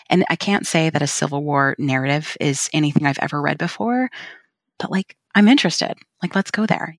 [0.09, 4.11] And I can't say that a Civil War narrative is anything I've ever read before,
[4.79, 5.95] but like I'm interested.
[6.23, 6.97] Like, let's go there.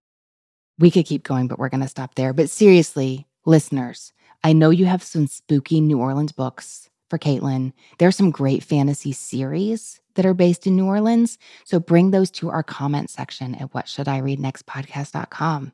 [0.79, 2.33] We could keep going, but we're going to stop there.
[2.33, 4.13] But seriously, listeners,
[4.43, 7.73] I know you have some spooky New Orleans books for Caitlin.
[7.99, 11.37] There's some great fantasy series that are based in New Orleans.
[11.65, 15.71] So bring those to our comment section at what should I read next podcast.com.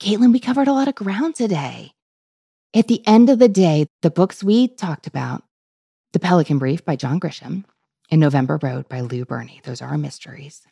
[0.00, 1.92] Caitlin, we covered a lot of ground today.
[2.74, 5.42] At the end of the day, the books we talked about
[6.12, 7.64] The Pelican Brief by John Grisham
[8.10, 10.62] and November Road by Lou Berney, those are our mysteries.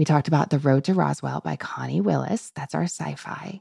[0.00, 3.60] We talked about The Road to Roswell by Connie Willis, that's our sci fi.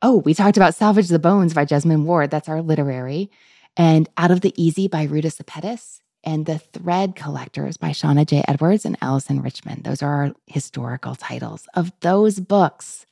[0.00, 3.32] Oh, we talked about Salvage the Bones by Jesmyn Ward, that's our literary.
[3.76, 8.44] And Out of the Easy by Ruta Sepetys and The Thread Collectors by Shaunna J.
[8.46, 9.82] Edwards and Alyson Richman.
[9.82, 13.04] Those are our historical titles of those books.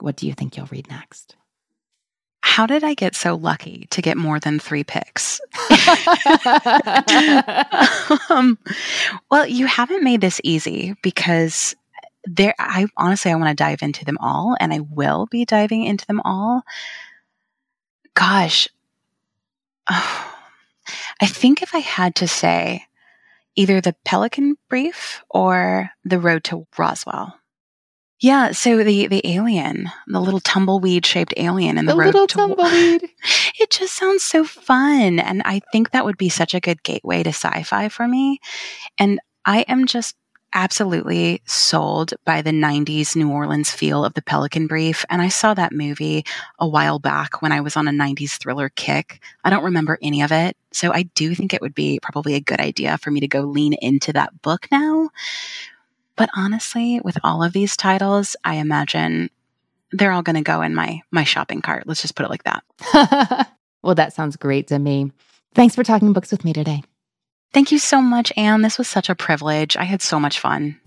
[0.00, 1.36] What do you think you'll read next?
[2.56, 5.42] How did I get so lucky to get more than three picks?
[8.30, 8.58] um,
[9.30, 11.76] well, you haven't made this easy because
[12.24, 15.84] there, I honestly, I want to dive into them all and I will be diving
[15.84, 16.62] into them all.
[18.14, 18.68] Gosh.
[19.90, 20.34] Oh
[21.20, 22.86] I think if I had to say
[23.54, 27.38] either the Pelican Brief or the Road to Roswell.
[28.20, 32.26] Yeah, so the the alien, the little tumbleweed shaped alien in the, the road little
[32.26, 33.10] to tumbleweed.
[33.58, 37.22] It just sounds so fun, and I think that would be such a good gateway
[37.22, 38.38] to sci-fi for me.
[38.98, 40.16] And I am just
[40.54, 45.04] absolutely sold by the 90s New Orleans feel of the Pelican Brief.
[45.10, 46.24] And I saw that movie
[46.58, 49.22] a while back when I was on a 90s thriller kick.
[49.44, 50.56] I don't remember any of it.
[50.72, 53.42] So I do think it would be probably a good idea for me to go
[53.42, 55.10] lean into that book now.
[56.16, 59.30] But honestly, with all of these titles, I imagine
[59.92, 61.86] they're all going to go in my my shopping cart.
[61.86, 63.52] Let's just put it like that.
[63.82, 65.12] well, that sounds great to me.
[65.54, 66.82] Thanks for talking books with me today.
[67.52, 68.62] Thank you so much, Anne.
[68.62, 69.76] This was such a privilege.
[69.76, 70.78] I had so much fun.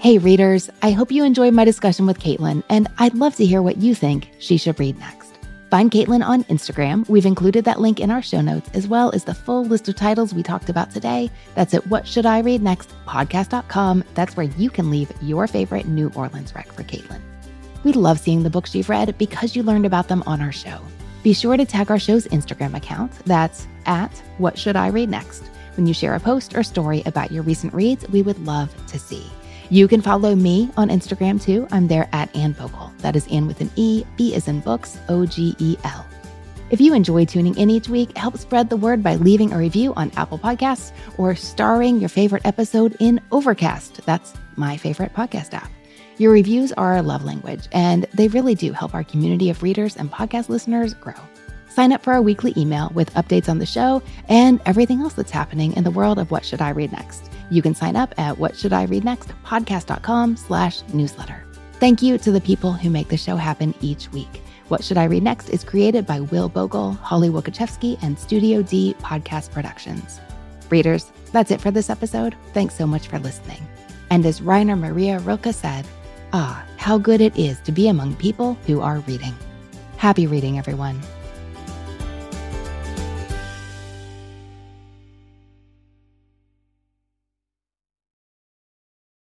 [0.00, 3.60] Hey, readers, I hope you enjoyed my discussion with Caitlin, and I'd love to hear
[3.60, 5.25] what you think she should read next.
[5.70, 7.08] Find Caitlin on Instagram.
[7.08, 9.96] We've included that link in our show notes, as well as the full list of
[9.96, 11.28] titles we talked about today.
[11.56, 14.04] That's at What Should I Read Next podcast.com.
[14.14, 17.20] That's where you can leave your favorite New Orleans rec for Caitlin.
[17.82, 20.80] We love seeing the books you've read because you learned about them on our show.
[21.24, 23.12] Be sure to tag our show's Instagram account.
[23.24, 25.42] That's at What Should I Read Next.
[25.76, 28.98] When you share a post or story about your recent reads, we would love to
[29.00, 29.26] see.
[29.68, 31.66] You can follow me on Instagram too.
[31.72, 32.92] I'm there at Anne Bogel.
[32.98, 36.06] That is Anne with an E, B is in books, O G E L.
[36.70, 39.92] If you enjoy tuning in each week, help spread the word by leaving a review
[39.94, 44.04] on Apple Podcasts or starring your favorite episode in Overcast.
[44.06, 45.70] That's my favorite podcast app.
[46.18, 49.96] Your reviews are our love language, and they really do help our community of readers
[49.96, 51.14] and podcast listeners grow.
[51.68, 55.30] Sign up for our weekly email with updates on the show and everything else that's
[55.30, 57.25] happening in the world of What Should I Read Next.
[57.50, 61.44] You can sign up at What Should I Read Next podcast.com slash newsletter.
[61.74, 64.42] Thank you to the people who make the show happen each week.
[64.68, 68.94] What Should I Read Next is created by Will Bogel, Holly Wielkoszewski, and Studio D
[69.00, 70.20] Podcast Productions.
[70.70, 72.34] Readers, that's it for this episode.
[72.52, 73.62] Thanks so much for listening.
[74.10, 75.86] And as Rainer Maria Rilke said,
[76.32, 79.34] Ah, how good it is to be among people who are reading.
[79.96, 81.00] Happy reading, everyone.